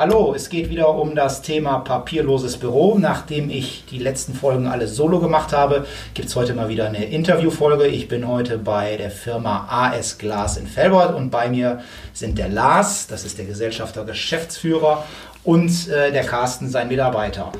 Hallo, 0.00 0.32
es 0.34 0.48
geht 0.48 0.70
wieder 0.70 0.94
um 0.94 1.14
das 1.14 1.42
Thema 1.42 1.80
papierloses 1.80 2.56
Büro. 2.56 2.96
Nachdem 2.98 3.50
ich 3.50 3.84
die 3.84 3.98
letzten 3.98 4.32
Folgen 4.32 4.66
alle 4.66 4.88
solo 4.88 5.20
gemacht 5.20 5.52
habe, 5.52 5.84
gibt 6.14 6.30
es 6.30 6.36
heute 6.36 6.54
mal 6.54 6.70
wieder 6.70 6.86
eine 6.86 7.04
Interviewfolge. 7.04 7.86
Ich 7.86 8.08
bin 8.08 8.26
heute 8.26 8.56
bei 8.56 8.96
der 8.96 9.10
Firma 9.10 9.66
AS 9.68 10.16
Glas 10.16 10.56
in 10.56 10.66
Felbert 10.66 11.14
und 11.14 11.28
bei 11.28 11.50
mir 11.50 11.82
sind 12.14 12.38
der 12.38 12.48
Lars, 12.48 13.08
das 13.08 13.26
ist 13.26 13.36
der 13.36 13.44
Gesellschafter 13.44 14.06
Geschäftsführer, 14.06 15.04
und 15.44 15.90
äh, 15.90 16.10
der 16.10 16.24
Carsten, 16.24 16.70
sein 16.70 16.88
Mitarbeiter. 16.88 17.52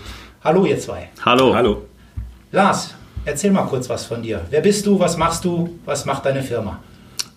Hallo, 0.43 0.65
ihr 0.65 0.79
zwei. 0.79 1.11
Hallo. 1.23 1.55
Hallo. 1.55 1.83
Lars, 2.53 2.95
erzähl 3.27 3.51
mal 3.51 3.67
kurz 3.67 3.87
was 3.91 4.07
von 4.07 4.23
dir. 4.23 4.41
Wer 4.49 4.63
bist 4.63 4.87
du? 4.87 4.99
Was 4.99 5.19
machst 5.19 5.45
du? 5.45 5.79
Was 5.85 6.07
macht 6.07 6.25
deine 6.25 6.43
Firma? 6.43 6.81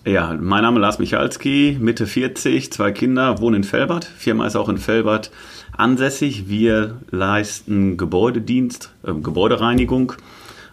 Ja, 0.06 0.36
mein 0.38 0.60
Name 0.60 0.80
ist 0.80 0.82
Lars 0.82 0.98
Michalski, 0.98 1.78
Mitte 1.80 2.06
40, 2.06 2.70
zwei 2.70 2.92
Kinder, 2.92 3.40
wohne 3.40 3.56
in 3.56 3.64
Felbert. 3.64 4.04
Firma 4.04 4.46
ist 4.46 4.54
auch 4.54 4.68
in 4.68 4.76
Felbert 4.76 5.30
ansässig. 5.72 6.46
Wir 6.46 7.00
leisten 7.10 7.96
Gebäudedienst, 7.96 8.92
äh, 9.02 9.14
Gebäudereinigung. 9.14 10.12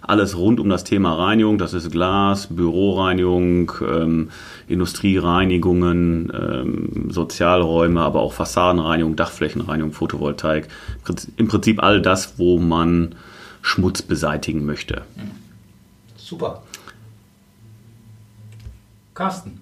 Alles 0.02 0.36
rund 0.36 0.60
um 0.60 0.68
das 0.68 0.84
Thema 0.84 1.14
Reinigung. 1.14 1.58
Das 1.58 1.74
ist 1.74 1.92
Glas, 1.92 2.48
Büroreinigung, 2.48 3.72
ähm, 3.88 4.32
Industriereinigungen, 4.68 6.30
ähm, 6.38 7.10
Sozialräume, 7.10 8.02
aber 8.02 8.20
auch 8.20 8.34
Fassadenreinigung, 8.34 9.16
Dachflächenreinigung, 9.16 9.94
Photovoltaik. 9.94 10.68
Im 11.38 11.48
Prinzip 11.48 11.82
all 11.82 12.02
das, 12.02 12.38
wo 12.38 12.60
man 12.60 13.16
Schmutz 13.62 14.02
beseitigen 14.02 14.66
möchte. 14.66 15.04
Super. 16.18 16.64
Carsten. 19.14 19.62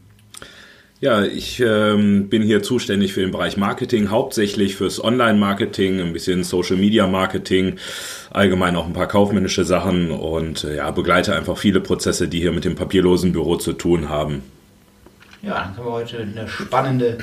Ja, 1.02 1.23
ich 1.23 1.61
ähm, 1.61 2.28
bin 2.28 2.42
hier 2.42 2.61
zuständig 2.61 3.14
für 3.14 3.22
den 3.22 3.31
Bereich 3.31 3.55
Marketing, 3.55 4.09
hauptsächlich 4.09 4.75
fürs 4.75 5.02
Online-Marketing, 5.02 6.02
ein 6.02 6.11
bisschen 6.11 6.44
Social-Media-Marketing, 6.44 7.77
allgemein 8.31 8.75
auch 8.75 8.86
ein 8.86 8.92
paar 8.92 9.08
kaufmännische 9.08 9.64
Sachen 9.64 10.11
und 10.11 10.66
äh, 10.66 10.75
ja, 10.75 10.92
begleite 10.92 11.33
einfach 11.33 11.58
viele 11.58 11.80
Prozesse, 11.80 12.27
die 12.27 12.42
hier 12.42 12.52
mit 12.52 12.66
dem 12.66 12.75
papierlosen 12.75 13.31
Büro 13.31 13.55
zu 13.55 13.72
tun 13.72 14.09
haben. 14.09 14.44
Ja, 15.42 15.64
dann 15.64 15.75
können 15.75 15.88
wir 15.88 15.94
heute 15.94 16.17
eine 16.17 16.50
spannende 16.50 17.17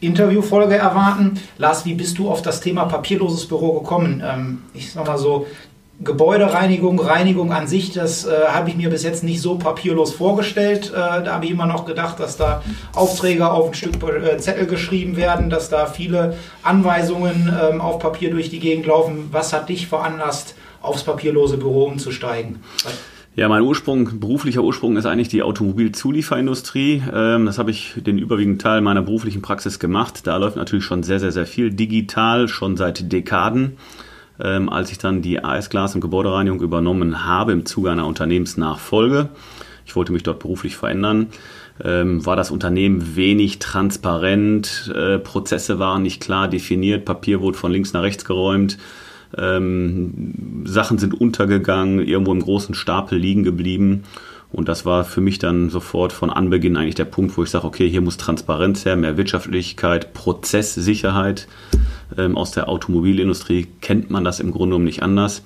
Interviewfolge 0.00 0.76
erwarten. 0.76 1.38
Lars, 1.58 1.84
wie 1.84 1.94
bist 1.94 2.18
du 2.18 2.30
auf 2.30 2.40
das 2.40 2.62
Thema 2.62 2.86
papierloses 2.86 3.46
Büro 3.46 3.80
gekommen? 3.80 4.22
Ähm, 4.24 4.62
ich 4.72 4.92
sag 4.92 5.06
mal 5.06 5.18
so, 5.18 5.46
Gebäudereinigung, 6.02 6.98
Reinigung 6.98 7.52
an 7.52 7.66
sich, 7.66 7.92
das 7.92 8.24
äh, 8.24 8.30
habe 8.48 8.70
ich 8.70 8.76
mir 8.76 8.88
bis 8.88 9.02
jetzt 9.02 9.22
nicht 9.22 9.42
so 9.42 9.56
papierlos 9.56 10.14
vorgestellt. 10.14 10.92
Äh, 10.94 10.96
da 10.96 11.34
habe 11.34 11.44
ich 11.44 11.50
immer 11.50 11.66
noch 11.66 11.84
gedacht, 11.84 12.18
dass 12.20 12.38
da 12.38 12.62
Aufträge 12.94 13.50
auf 13.50 13.68
ein 13.68 13.74
Stück 13.74 13.96
äh, 14.02 14.38
Zettel 14.38 14.64
geschrieben 14.64 15.18
werden, 15.18 15.50
dass 15.50 15.68
da 15.68 15.84
viele 15.84 16.36
Anweisungen 16.62 17.54
ähm, 17.62 17.82
auf 17.82 17.98
Papier 17.98 18.30
durch 18.30 18.48
die 18.48 18.60
Gegend 18.60 18.86
laufen. 18.86 19.28
Was 19.30 19.52
hat 19.52 19.68
dich 19.68 19.88
veranlasst, 19.88 20.54
aufs 20.80 21.02
papierlose 21.04 21.58
Büro 21.58 21.84
umzusteigen? 21.84 22.60
Ja, 23.36 23.50
mein 23.50 23.60
Ursprung, 23.60 24.20
beruflicher 24.20 24.62
Ursprung 24.62 24.96
ist 24.96 25.04
eigentlich 25.04 25.28
die 25.28 25.42
Automobilzulieferindustrie. 25.42 27.02
Ähm, 27.12 27.44
das 27.44 27.58
habe 27.58 27.72
ich 27.72 27.96
den 27.96 28.16
überwiegenden 28.16 28.58
Teil 28.58 28.80
meiner 28.80 29.02
beruflichen 29.02 29.42
Praxis 29.42 29.78
gemacht. 29.78 30.26
Da 30.26 30.38
läuft 30.38 30.56
natürlich 30.56 30.86
schon 30.86 31.02
sehr, 31.02 31.20
sehr, 31.20 31.32
sehr 31.32 31.46
viel 31.46 31.70
digital, 31.70 32.48
schon 32.48 32.78
seit 32.78 33.12
Dekaden 33.12 33.76
ähm, 34.42 34.68
als 34.68 34.90
ich 34.90 34.98
dann 34.98 35.22
die 35.22 35.42
AS 35.42 35.70
Glas 35.70 35.94
und 35.94 36.00
Gebäudereinigung 36.00 36.60
übernommen 36.60 37.24
habe 37.24 37.52
im 37.52 37.66
Zuge 37.66 37.90
einer 37.90 38.06
Unternehmensnachfolge. 38.06 39.28
Ich 39.86 39.96
wollte 39.96 40.12
mich 40.12 40.22
dort 40.22 40.38
beruflich 40.38 40.76
verändern. 40.76 41.28
Ähm, 41.82 42.24
war 42.26 42.36
das 42.36 42.50
Unternehmen 42.50 43.16
wenig 43.16 43.58
transparent, 43.58 44.92
äh, 44.94 45.18
Prozesse 45.18 45.78
waren 45.78 46.02
nicht 46.02 46.20
klar 46.20 46.46
definiert, 46.46 47.06
Papier 47.06 47.40
wurde 47.40 47.56
von 47.56 47.72
links 47.72 47.94
nach 47.94 48.02
rechts 48.02 48.26
geräumt, 48.26 48.76
ähm, 49.36 50.64
Sachen 50.64 50.98
sind 50.98 51.18
untergegangen, 51.18 52.06
irgendwo 52.06 52.32
im 52.32 52.42
großen 52.42 52.74
Stapel 52.74 53.18
liegen 53.18 53.44
geblieben. 53.44 54.04
Und 54.52 54.68
das 54.68 54.84
war 54.84 55.04
für 55.04 55.20
mich 55.20 55.38
dann 55.38 55.70
sofort 55.70 56.12
von 56.12 56.28
Anbeginn 56.28 56.76
eigentlich 56.76 56.96
der 56.96 57.04
Punkt, 57.04 57.36
wo 57.36 57.44
ich 57.44 57.50
sage, 57.50 57.66
okay, 57.66 57.88
hier 57.88 58.00
muss 58.00 58.16
Transparenz 58.16 58.84
her, 58.84 58.96
mehr 58.96 59.16
Wirtschaftlichkeit, 59.16 60.12
Prozesssicherheit. 60.12 61.46
Ähm, 62.18 62.36
aus 62.36 62.52
der 62.52 62.68
Automobilindustrie 62.68 63.66
kennt 63.80 64.10
man 64.10 64.24
das 64.24 64.40
im 64.40 64.50
Grunde 64.52 64.70
genommen 64.70 64.84
nicht 64.84 65.02
anders. 65.02 65.42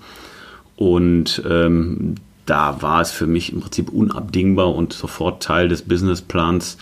Und 0.77 1.43
ähm, 1.49 2.17
da 2.47 2.83
war 2.83 3.01
es 3.01 3.11
für 3.11 3.27
mich 3.27 3.53
im 3.53 3.61
Prinzip 3.61 3.89
unabdingbar 3.91 4.75
und 4.75 4.93
sofort 4.93 5.43
Teil 5.43 5.69
des 5.69 5.83
Businessplans, 5.83 6.77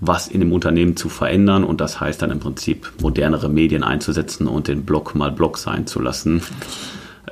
was 0.00 0.28
in 0.28 0.40
dem 0.40 0.52
Unternehmen 0.52 0.96
zu 0.96 1.08
verändern. 1.08 1.64
Und 1.64 1.80
das 1.80 2.00
heißt 2.00 2.22
dann 2.22 2.30
im 2.30 2.40
Prinzip 2.40 2.92
modernere 3.02 3.48
Medien 3.48 3.82
einzusetzen 3.82 4.46
und 4.46 4.68
den 4.68 4.84
Block 4.84 5.14
mal 5.14 5.30
Block 5.30 5.58
sein 5.58 5.86
zu 5.86 6.00
lassen. 6.00 6.42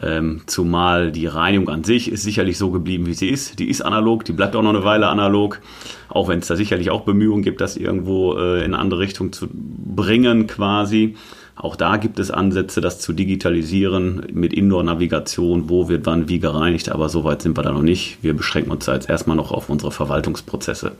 Ähm, 0.03 0.42
zumal 0.47 1.10
die 1.10 1.26
Reinigung 1.26 1.69
an 1.69 1.84
sich 1.84 2.10
ist 2.10 2.22
sicherlich 2.22 2.59
so 2.59 2.70
geblieben, 2.70 3.06
wie 3.06 3.14
sie 3.14 3.28
ist. 3.28 3.59
Die 3.59 3.69
ist 3.69 3.82
analog, 3.82 4.25
die 4.25 4.32
bleibt 4.32 4.54
auch 4.54 4.62
noch 4.62 4.70
eine 4.70 4.84
Weile 4.84 5.09
analog. 5.09 5.60
Auch 6.09 6.28
wenn 6.28 6.38
es 6.38 6.47
da 6.47 6.56
sicherlich 6.56 6.91
auch 6.91 7.03
Bemühungen 7.03 7.42
gibt, 7.42 7.60
das 7.60 7.76
irgendwo 7.76 8.37
äh, 8.37 8.58
in 8.58 8.75
eine 8.75 8.78
andere 8.78 9.00
Richtung 9.00 9.32
zu 9.32 9.48
bringen 9.53 10.47
quasi. 10.47 11.16
Auch 11.56 11.75
da 11.75 11.97
gibt 11.97 12.20
es 12.20 12.31
Ansätze, 12.31 12.81
das 12.81 13.00
zu 13.00 13.12
digitalisieren 13.12 14.26
mit 14.32 14.53
Indoor-Navigation, 14.53 15.69
wo 15.69 15.88
wird 15.88 16.06
wann 16.06 16.28
wie 16.28 16.38
gereinigt, 16.38 16.88
aber 16.88 17.08
so 17.08 17.25
weit 17.25 17.42
sind 17.42 17.56
wir 17.56 17.64
da 17.64 17.72
noch 17.72 17.82
nicht. 17.82 18.19
Wir 18.22 18.34
beschränken 18.34 18.70
uns 18.70 18.84
da 18.84 18.94
jetzt 18.94 19.10
erstmal 19.10 19.37
noch 19.37 19.50
auf 19.50 19.69
unsere 19.69 19.91
Verwaltungsprozesse. 19.91 20.92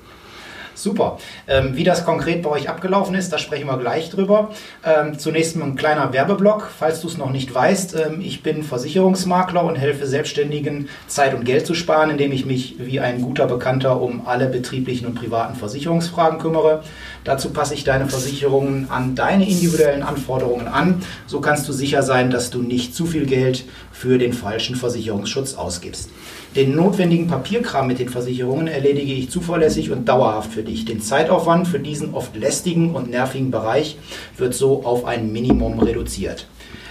Super. 0.78 1.19
Ähm, 1.49 1.77
wie 1.77 1.83
das 1.83 2.05
konkret 2.05 2.43
bei 2.43 2.50
euch 2.50 2.69
abgelaufen 2.69 3.16
ist, 3.16 3.33
da 3.33 3.39
sprechen 3.39 3.66
wir 3.66 3.78
gleich 3.78 4.11
drüber. 4.11 4.50
Ähm, 4.84 5.19
zunächst 5.19 5.56
mal 5.56 5.65
ein 5.65 5.75
kleiner 5.75 6.12
Werbeblock, 6.12 6.71
falls 6.77 7.00
du 7.00 7.09
es 7.09 7.19
noch 7.19 7.31
nicht 7.31 7.53
weißt. 7.53 7.97
Ähm, 7.97 8.21
ich 8.21 8.44
bin 8.44 8.62
Versicherungsmakler 8.62 9.65
und 9.65 9.75
helfe 9.75 10.06
Selbstständigen 10.06 10.88
Zeit 11.09 11.34
und 11.34 11.44
Geld 11.44 11.67
zu 11.67 11.75
sparen, 11.75 12.11
indem 12.11 12.31
ich 12.31 12.47
mich 12.47 12.77
wie 12.78 13.00
ein 13.00 13.22
guter 13.22 13.47
Bekannter 13.47 14.00
um 14.00 14.27
alle 14.28 14.47
betrieblichen 14.47 15.09
und 15.09 15.17
privaten 15.17 15.56
Versicherungsfragen 15.56 16.38
kümmere. 16.38 16.84
Dazu 17.25 17.51
passe 17.51 17.75
ich 17.75 17.84
deine 17.84 18.09
Versicherungen 18.09 18.91
an 18.91 19.15
deine 19.15 19.49
individuellen 19.49 20.03
Anforderungen 20.03 20.69
an. 20.69 21.03
So 21.27 21.41
kannst 21.41 21.69
du 21.69 21.73
sicher 21.73 22.03
sein, 22.03 22.31
dass 22.31 22.51
du 22.51 22.62
nicht 22.62 22.95
zu 22.95 23.06
viel 23.06 23.27
Geld 23.27 23.65
für 23.93 24.19
den 24.19 24.33
falschen 24.33 24.77
Versicherungsschutz 24.77 25.55
ausgibst. 25.55 26.11
Den 26.56 26.75
notwendigen 26.75 27.27
Papierkram 27.27 27.87
mit 27.87 27.99
den 27.99 28.09
Versicherungen 28.09 28.69
erledige 28.69 29.12
ich 29.12 29.31
zuverlässig 29.31 29.91
und 29.91 30.09
dauerhaft 30.09 30.53
für 30.53 30.62
dich. 30.62 30.84
Den 30.84 31.03
Zeitaufwand 31.03 31.69
für 31.69 31.79
diesen 31.79 32.15
oft 32.15 32.34
lästigen 32.37 32.95
und 32.95 33.11
nervigen 33.11 33.50
Bereich 33.50 33.99
wird 34.37 34.55
so 34.55 34.85
auf 34.85 35.05
ein 35.05 35.33
Minimum 35.33 35.79
reduziert. 35.81 36.47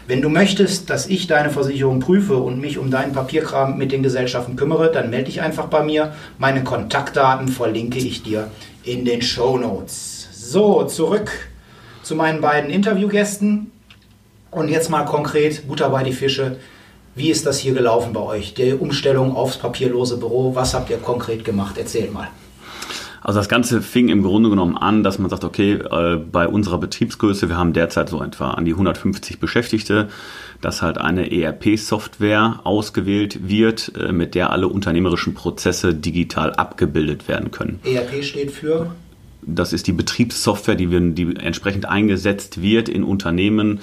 Wenn 0.08 0.22
du 0.22 0.30
möchtest, 0.30 0.90
dass 0.90 1.08
ich 1.08 1.28
deine 1.28 1.50
Versicherung 1.50 2.00
prüfe 2.00 2.38
und 2.38 2.62
mich 2.62 2.78
um 2.78 2.90
deinen 2.90 3.12
Papierkram 3.12 3.78
mit 3.78 3.92
den 3.92 4.04
Gesellschaften 4.04 4.56
kümmere, 4.56 4.90
dann 4.90 5.10
melde 5.10 5.26
dich 5.26 5.42
einfach 5.42 5.66
bei 5.66 5.84
mir. 5.84 6.14
Meine 6.38 6.64
Kontaktdaten 6.64 7.50
verlinke 7.50 8.00
ich 8.00 8.24
dir 8.24 8.50
in 8.84 9.04
den 9.04 9.22
Show 9.22 9.58
Notes. 9.58 10.17
So, 10.50 10.86
zurück 10.86 11.30
zu 12.04 12.16
meinen 12.16 12.40
beiden 12.40 12.70
Interviewgästen. 12.70 13.70
Und 14.50 14.70
jetzt 14.70 14.90
mal 14.90 15.04
konkret 15.04 15.68
Butter 15.68 15.90
bei 15.90 16.04
die 16.04 16.14
Fische. 16.14 16.56
Wie 17.16 17.30
ist 17.30 17.46
das 17.46 17.60
hier 17.60 17.74
gelaufen 17.74 18.14
bei 18.14 18.22
euch? 18.22 18.54
Die 18.54 18.72
Umstellung 18.72 19.36
aufs 19.36 19.58
papierlose 19.58 20.16
Büro, 20.16 20.56
was 20.56 20.74
habt 20.74 20.90
ihr 20.90 21.00
konkret 21.00 21.44
gemacht? 21.44 21.78
Erzählt 21.78 22.14
mal. 22.14 22.30
Also 23.22 23.40
das 23.40 23.50
Ganze 23.50 23.82
fing 23.82 24.08
im 24.08 24.24
Grunde 24.24 24.50
genommen 24.50 24.78
an, 24.78 25.04
dass 25.04 25.20
man 25.20 25.30
sagt, 25.30 25.44
okay, 25.44 25.74
äh, 25.74 26.16
bei 26.16 26.48
unserer 26.48 26.78
Betriebsgröße, 26.78 27.50
wir 27.50 27.58
haben 27.58 27.74
derzeit 27.74 28.08
so 28.08 28.24
etwa 28.24 28.52
an 28.52 28.64
die 28.64 28.72
150 28.72 29.42
Beschäftigte, 29.42 30.08
dass 30.62 30.82
halt 30.82 30.98
eine 30.98 31.30
ERP-Software 31.30 32.62
ausgewählt 32.64 33.50
wird, 33.50 33.92
äh, 33.98 34.14
mit 34.14 34.34
der 34.34 34.54
alle 34.54 34.70
unternehmerischen 34.70 35.34
Prozesse 35.34 35.94
digital 35.94 36.54
abgebildet 36.54 37.28
werden 37.28 37.52
können. 37.52 37.82
ERP 37.84 38.24
steht 38.24 38.52
für? 38.52 38.92
Das 39.48 39.74
ist 39.74 39.88
die 39.88 39.94
Betriebssoftware, 39.94 40.76
die, 40.76 40.92
wir, 40.92 41.00
die 41.00 41.36
entsprechend 41.38 41.88
eingesetzt 41.88 42.62
wird 42.62 42.90
in 42.90 43.04
Unternehmen, 43.04 43.80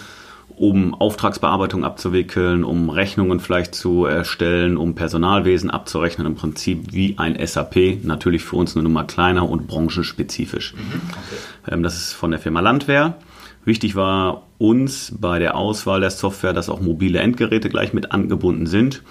um 0.57 0.95
Auftragsbearbeitung 0.95 1.85
abzuwickeln, 1.85 2.63
um 2.63 2.91
Rechnungen 2.91 3.41
vielleicht 3.41 3.75
zu 3.75 4.05
erstellen, 4.05 4.77
um 4.77 4.95
Personalwesen 4.95 5.71
abzurechnen, 5.71 6.27
im 6.27 6.35
Prinzip 6.37 6.93
wie 6.93 7.19
ein 7.19 7.37
SAP, 7.45 8.05
natürlich 8.05 8.45
für 8.45 8.57
uns 8.57 8.77
eine 8.77 8.85
Nummer 8.85 9.05
kleiner 9.05 9.49
und 9.49 9.67
branchenspezifisch. 9.67 10.75
Mhm, 10.75 11.01
okay. 11.11 11.75
Ähm, 11.75 11.83
das 11.83 11.97
ist 11.97 12.13
von 12.13 12.31
der 12.31 12.39
Firma 12.39 12.61
Landwehr. 12.61 13.17
Wichtig 13.65 13.97
war 13.97 14.43
uns 14.59 15.15
bei 15.19 15.39
der 15.39 15.57
Auswahl 15.57 16.01
der 16.01 16.11
Software, 16.11 16.53
dass 16.53 16.69
auch 16.69 16.81
mobile 16.81 17.19
Endgeräte 17.19 17.71
gleich 17.71 17.95
mit 17.95 18.13
angebunden 18.13 18.67
sind, 18.67 19.03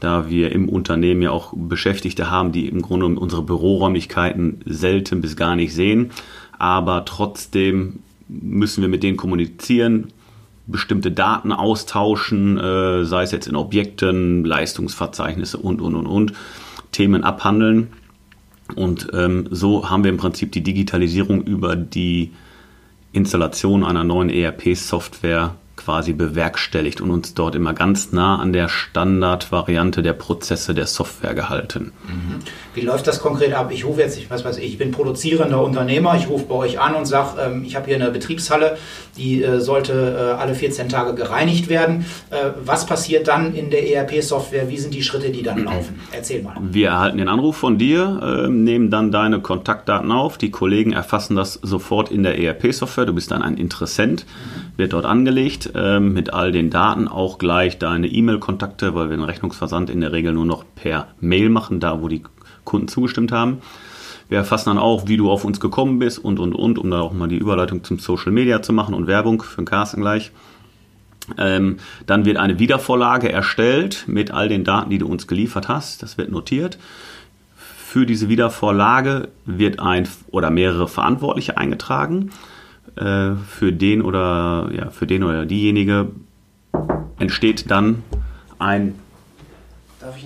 da 0.00 0.28
wir 0.28 0.52
im 0.52 0.68
Unternehmen 0.68 1.22
ja 1.22 1.30
auch 1.30 1.52
Beschäftigte 1.56 2.30
haben, 2.30 2.52
die 2.52 2.68
im 2.68 2.82
Grunde 2.82 3.06
unsere 3.06 3.42
Büroräumlichkeiten 3.42 4.60
selten 4.66 5.20
bis 5.20 5.36
gar 5.36 5.56
nicht 5.56 5.74
sehen. 5.74 6.10
Aber 6.58 7.04
trotzdem 7.04 8.00
müssen 8.28 8.82
wir 8.82 8.88
mit 8.88 9.02
denen 9.02 9.16
kommunizieren, 9.16 10.08
bestimmte 10.66 11.12
Daten 11.12 11.52
austauschen, 11.52 12.58
äh, 12.58 13.04
sei 13.04 13.22
es 13.22 13.30
jetzt 13.30 13.46
in 13.46 13.56
Objekten, 13.56 14.44
Leistungsverzeichnisse 14.44 15.58
und, 15.58 15.80
und, 15.80 15.94
und, 15.94 16.06
und, 16.06 16.32
Themen 16.92 17.24
abhandeln. 17.24 17.88
Und 18.74 19.08
ähm, 19.12 19.46
so 19.50 19.88
haben 19.90 20.02
wir 20.02 20.10
im 20.10 20.16
Prinzip 20.16 20.50
die 20.52 20.62
Digitalisierung 20.62 21.42
über 21.42 21.76
die 21.76 22.32
Installation 23.12 23.84
einer 23.84 24.02
neuen 24.02 24.28
ERP-Software 24.28 25.54
quasi 25.76 26.12
bewerkstelligt 26.12 27.00
und 27.00 27.10
uns 27.10 27.34
dort 27.34 27.54
immer 27.54 27.74
ganz 27.74 28.12
nah 28.12 28.38
an 28.38 28.52
der 28.52 28.68
Standardvariante 28.68 30.02
der 30.02 30.14
Prozesse 30.14 30.74
der 30.74 30.86
Software 30.86 31.34
gehalten. 31.34 31.92
Mhm. 32.08 32.38
Wie 32.74 32.80
läuft 32.80 33.06
das 33.06 33.20
konkret 33.20 33.52
ab? 33.52 33.70
Ich 33.72 33.84
rufe 33.84 34.00
jetzt, 34.00 34.18
ich, 34.18 34.30
was 34.30 34.44
weiß 34.44 34.58
ich, 34.58 34.64
ich 34.64 34.78
bin 34.78 34.90
produzierender 34.90 35.62
Unternehmer, 35.62 36.16
ich 36.16 36.28
rufe 36.28 36.46
bei 36.46 36.54
euch 36.54 36.80
an 36.80 36.94
und 36.94 37.04
sage, 37.04 37.40
ähm, 37.40 37.64
ich 37.64 37.76
habe 37.76 37.86
hier 37.86 37.96
eine 37.96 38.10
Betriebshalle, 38.10 38.78
die 39.16 39.42
äh, 39.42 39.60
sollte 39.60 40.34
äh, 40.36 40.40
alle 40.40 40.54
14 40.54 40.88
Tage 40.88 41.14
gereinigt 41.14 41.68
werden. 41.68 42.06
Äh, 42.30 42.50
was 42.64 42.86
passiert 42.86 43.28
dann 43.28 43.54
in 43.54 43.70
der 43.70 43.88
ERP-Software? 43.88 44.68
Wie 44.68 44.78
sind 44.78 44.94
die 44.94 45.02
Schritte, 45.02 45.30
die 45.30 45.42
dann 45.42 45.64
laufen? 45.64 46.00
Erzähl 46.10 46.42
mal. 46.42 46.56
Wir 46.60 46.88
erhalten 46.88 47.18
den 47.18 47.28
Anruf 47.28 47.56
von 47.56 47.78
dir, 47.78 48.44
ähm, 48.46 48.64
nehmen 48.64 48.90
dann 48.90 49.12
deine 49.12 49.40
Kontaktdaten 49.40 50.10
auf, 50.10 50.38
die 50.38 50.50
Kollegen 50.50 50.92
erfassen 50.92 51.36
das 51.36 51.54
sofort 51.62 52.10
in 52.10 52.22
der 52.22 52.38
ERP-Software, 52.38 53.06
du 53.06 53.12
bist 53.12 53.30
dann 53.30 53.42
ein 53.42 53.56
Interessent, 53.56 54.24
mhm. 54.26 54.78
wird 54.78 54.92
dort 54.92 55.04
angelegt 55.04 55.65
ähm, 55.74 56.12
mit 56.12 56.32
all 56.32 56.52
den 56.52 56.70
Daten, 56.70 57.08
auch 57.08 57.38
gleich 57.38 57.78
deine 57.78 58.06
E-Mail-Kontakte, 58.06 58.94
weil 58.94 59.10
wir 59.10 59.16
den 59.16 59.24
Rechnungsversand 59.24 59.90
in 59.90 60.00
der 60.00 60.12
Regel 60.12 60.32
nur 60.32 60.46
noch 60.46 60.64
per 60.74 61.08
Mail 61.20 61.48
machen, 61.48 61.80
da 61.80 62.00
wo 62.00 62.08
die 62.08 62.22
Kunden 62.64 62.88
zugestimmt 62.88 63.32
haben. 63.32 63.58
Wir 64.28 64.38
erfassen 64.38 64.70
dann 64.70 64.78
auch, 64.78 65.06
wie 65.06 65.16
du 65.16 65.30
auf 65.30 65.44
uns 65.44 65.60
gekommen 65.60 65.98
bist 65.98 66.18
und, 66.18 66.38
und, 66.40 66.54
und, 66.54 66.78
um 66.78 66.90
da 66.90 67.00
auch 67.00 67.12
mal 67.12 67.28
die 67.28 67.38
Überleitung 67.38 67.84
zum 67.84 67.98
Social 67.98 68.32
Media 68.32 68.60
zu 68.60 68.72
machen 68.72 68.94
und 68.94 69.06
Werbung 69.06 69.42
für 69.42 69.62
den 69.62 69.66
Carsten 69.66 70.00
gleich. 70.00 70.32
Ähm, 71.38 71.78
dann 72.06 72.24
wird 72.24 72.36
eine 72.36 72.58
Wiedervorlage 72.58 73.30
erstellt 73.30 74.04
mit 74.06 74.30
all 74.30 74.48
den 74.48 74.64
Daten, 74.64 74.90
die 74.90 74.98
du 74.98 75.06
uns 75.06 75.26
geliefert 75.26 75.68
hast. 75.68 76.02
Das 76.02 76.18
wird 76.18 76.30
notiert. 76.30 76.78
Für 77.56 78.04
diese 78.06 78.28
Wiedervorlage 78.28 79.28
wird 79.44 79.80
ein 79.80 80.08
oder 80.30 80.50
mehrere 80.50 80.88
Verantwortliche 80.88 81.56
eingetragen. 81.56 82.30
Äh, 82.96 83.36
für 83.48 83.72
den 83.72 84.00
oder 84.00 84.70
ja, 84.74 84.90
für 84.90 85.06
den 85.06 85.22
oder 85.22 85.44
diejenige 85.44 86.08
entsteht 87.18 87.70
dann 87.70 88.02
ein 88.58 88.94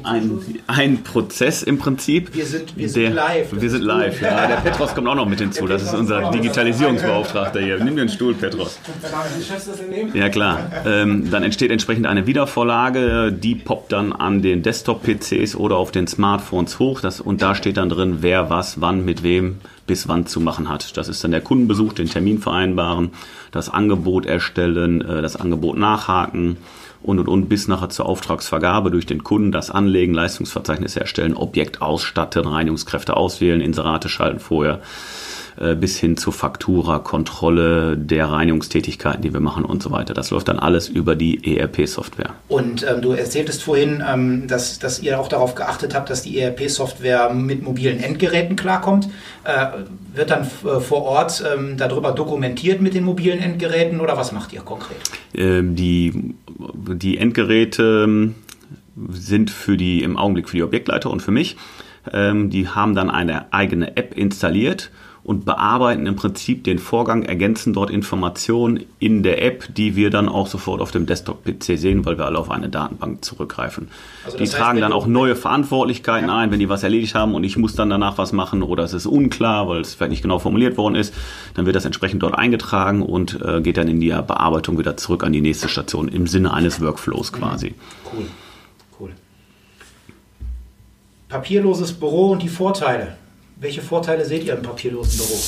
ein, 0.03 0.41
ein 0.67 1.03
Prozess 1.03 1.63
im 1.63 1.79
Prinzip. 1.79 2.35
Wir 2.35 2.45
sind, 2.45 2.77
wir 2.77 2.89
sind 2.89 3.03
der, 3.03 3.11
live. 3.11 3.49
Wir 3.53 3.71
sind 3.71 3.83
live, 3.83 4.21
ja. 4.21 4.47
Der 4.47 4.57
Petros 4.57 4.95
kommt 4.95 5.09
auch 5.09 5.15
noch 5.15 5.27
mit 5.27 5.41
hinzu. 5.41 5.67
Das 5.67 5.83
ist 5.83 5.95
unser 5.95 6.31
Digitalisierungsbeauftragter 6.31 7.61
hier. 7.61 7.83
Nimm 7.83 7.97
den 7.97 8.09
Stuhl, 8.09 8.35
Petros. 8.35 8.79
Ja, 10.13 10.29
klar. 10.29 10.71
Ähm, 10.85 11.31
dann 11.31 11.43
entsteht 11.43 11.71
entsprechend 11.71 12.07
eine 12.07 12.27
Wiedervorlage. 12.27 13.33
Die 13.33 13.55
poppt 13.55 13.93
dann 13.93 14.13
an 14.13 14.43
den 14.43 14.63
Desktop-PCs 14.63 15.57
oder 15.57 15.77
auf 15.77 15.93
den 15.93 16.07
Smartphones 16.07 16.79
hoch. 16.79 17.01
Das, 17.01 17.21
und 17.21 17.41
da 17.41 17.55
steht 17.55 17.77
dann 17.79 17.89
drin, 17.89 18.19
wer 18.21 18.51
was, 18.51 18.81
wann, 18.81 19.05
mit 19.05 19.23
wem 19.23 19.61
bis 19.91 20.07
wann 20.07 20.25
zu 20.25 20.39
machen 20.39 20.69
hat. 20.69 20.97
Das 20.97 21.09
ist 21.09 21.25
dann 21.25 21.33
der 21.33 21.41
Kundenbesuch, 21.41 21.93
den 21.95 22.09
Termin 22.09 22.39
vereinbaren, 22.39 23.11
das 23.51 23.69
Angebot 23.69 24.25
erstellen, 24.25 25.01
äh, 25.01 25.21
das 25.21 25.35
Angebot 25.35 25.77
nachhaken 25.77 26.59
und 27.03 27.19
und 27.19 27.27
und 27.27 27.49
bis 27.49 27.67
nachher 27.67 27.89
zur 27.89 28.07
Auftragsvergabe 28.07 28.93
durch 28.93 29.05
den 29.05 29.25
Kunden 29.25 29.51
das 29.51 29.69
Anlegen, 29.69 30.15
Leistungsverzeichnisse 30.15 31.01
erstellen, 31.01 31.35
Objekt 31.35 31.83
ausstatten, 31.83 32.47
Reinigungskräfte 32.47 33.17
auswählen, 33.17 33.61
Inserate 33.61 34.09
schalten 34.09 34.39
vorher 34.39 34.81
bis 35.57 35.99
hin 35.99 36.17
zur 36.17 36.33
Faktura, 36.33 36.99
Kontrolle 36.99 37.97
der 37.97 38.27
Reinigungstätigkeiten, 38.27 39.23
die 39.23 39.33
wir 39.33 39.41
machen 39.41 39.65
und 39.65 39.83
so 39.83 39.91
weiter. 39.91 40.15
Das 40.15 40.31
läuft 40.31 40.49
dann 40.49 40.59
alles 40.59 40.89
über 40.89 41.17
die 41.17 41.57
ERP-Software. 41.57 42.35
Und 42.49 42.87
ähm, 42.89 43.03
du 43.03 43.13
erzähltest 43.13 43.63
vorhin, 43.63 44.03
ähm, 44.07 44.47
dass, 44.47 44.79
dass 44.79 45.01
ihr 45.01 45.19
auch 45.21 45.29
darauf 45.29 45.55
geachtet 45.55 45.95
habt, 45.95 46.11
dass 46.11 46.23
die 46.23 46.39
ERP-Software 46.39 47.33
mit 47.33 47.63
mobilen 47.63 48.01
Endgeräten 48.01 48.57
klarkommt. 48.57 49.09
Äh, 49.45 49.67
wird 50.15 50.31
dann 50.31 50.43
äh, 50.43 50.81
vor 50.81 51.03
Ort 51.03 51.45
ähm, 51.55 51.77
darüber 51.77 52.13
dokumentiert 52.13 52.81
mit 52.81 52.95
den 52.95 53.05
mobilen 53.05 53.41
Endgeräten 53.41 54.01
oder 54.01 54.17
was 54.17 54.33
macht 54.33 54.53
ihr 54.53 54.61
konkret? 54.61 54.99
Ähm, 55.35 55.77
die, 55.77 56.35
die 56.59 57.19
Endgeräte 57.19 58.05
ähm, 58.05 58.35
sind 59.11 59.51
für 59.51 59.77
die 59.77 60.03
im 60.03 60.17
Augenblick 60.17 60.49
für 60.49 60.57
die 60.57 60.63
Objektleiter 60.63 61.11
und 61.11 61.23
für 61.23 61.31
mich. 61.31 61.57
Ähm, 62.13 62.51
die 62.51 62.69
haben 62.69 62.95
dann 62.95 63.11
eine 63.11 63.53
eigene 63.53 63.97
App 63.97 64.17
installiert 64.17 64.91
und 65.23 65.45
bearbeiten 65.45 66.07
im 66.07 66.17
Prinzip 66.17 66.65
den 66.65 66.79
Vorgang, 66.79 67.23
ergänzen 67.23 67.73
dort 67.73 67.91
Informationen 67.91 68.85
in 68.99 69.23
der 69.23 69.43
App, 69.43 69.75
die 69.75 69.95
wir 69.95 70.11
dann 70.11 70.29
auch 70.29 70.47
sofort 70.47 70.81
auf 70.81 70.91
dem 70.91 71.05
Desktop-PC 71.07 71.79
sehen, 71.79 72.07
weil 72.07 72.17
wir 72.17 72.25
alle 72.25 72.39
auf 72.39 72.51
eine 72.51 72.69
Datenbank 72.69 73.25
zurückgreifen. 73.25 73.89
Also 74.25 74.39
die 74.39 74.45
heißt, 74.45 74.55
tragen 74.55 74.81
dann 74.81 74.93
auch 74.93 75.07
neue 75.07 75.37
Verantwortlichkeiten 75.37 76.29
ja. 76.29 76.37
ein, 76.37 76.51
wenn 76.51 76.59
die 76.59 76.69
was 76.69 76.83
erledigt 76.83 77.15
haben 77.15 77.35
und 77.35 77.45
ich 77.45 77.57
muss 77.57 77.75
dann 77.75 77.91
danach 77.91 78.17
was 78.17 78.33
machen 78.33 78.63
oder 78.63 78.83
es 78.85 78.95
ist 78.95 79.07
unklar, 79.07 79.69
weil 79.69 79.83
es 79.83 79.95
vielleicht 79.95 80.11
nicht 80.11 80.23
genau 80.23 80.39
formuliert 80.39 80.79
worden 80.79 80.95
ist, 80.95 81.15
dann 81.55 81.67
wird 81.67 81.77
das 81.77 81.85
entsprechend 81.85 82.23
dort 82.23 82.35
eingetragen 82.35 83.03
und 83.03 83.41
äh, 83.43 83.61
geht 83.61 83.77
dann 83.77 83.89
in 83.89 84.01
die 84.01 84.09
Bearbeitung 84.09 84.79
wieder 84.79 84.97
zurück 84.97 85.23
an 85.23 85.33
die 85.33 85.43
nächste 85.43 85.69
Station 85.69 86.09
im 86.09 86.27
Sinne 86.27 86.55
eines 86.55 86.81
Workflows 86.81 87.33
quasi. 87.33 87.75
Cool, 88.13 88.27
cool. 88.99 89.11
Papierloses 91.29 91.93
Büro 91.93 92.31
und 92.31 92.43
die 92.43 92.49
Vorteile. 92.49 93.20
Welche 93.61 93.83
Vorteile 93.83 94.25
seht 94.25 94.45
ihr 94.45 94.55
im 94.55 94.63
papierlosen 94.63 95.19
Büro? 95.19 95.39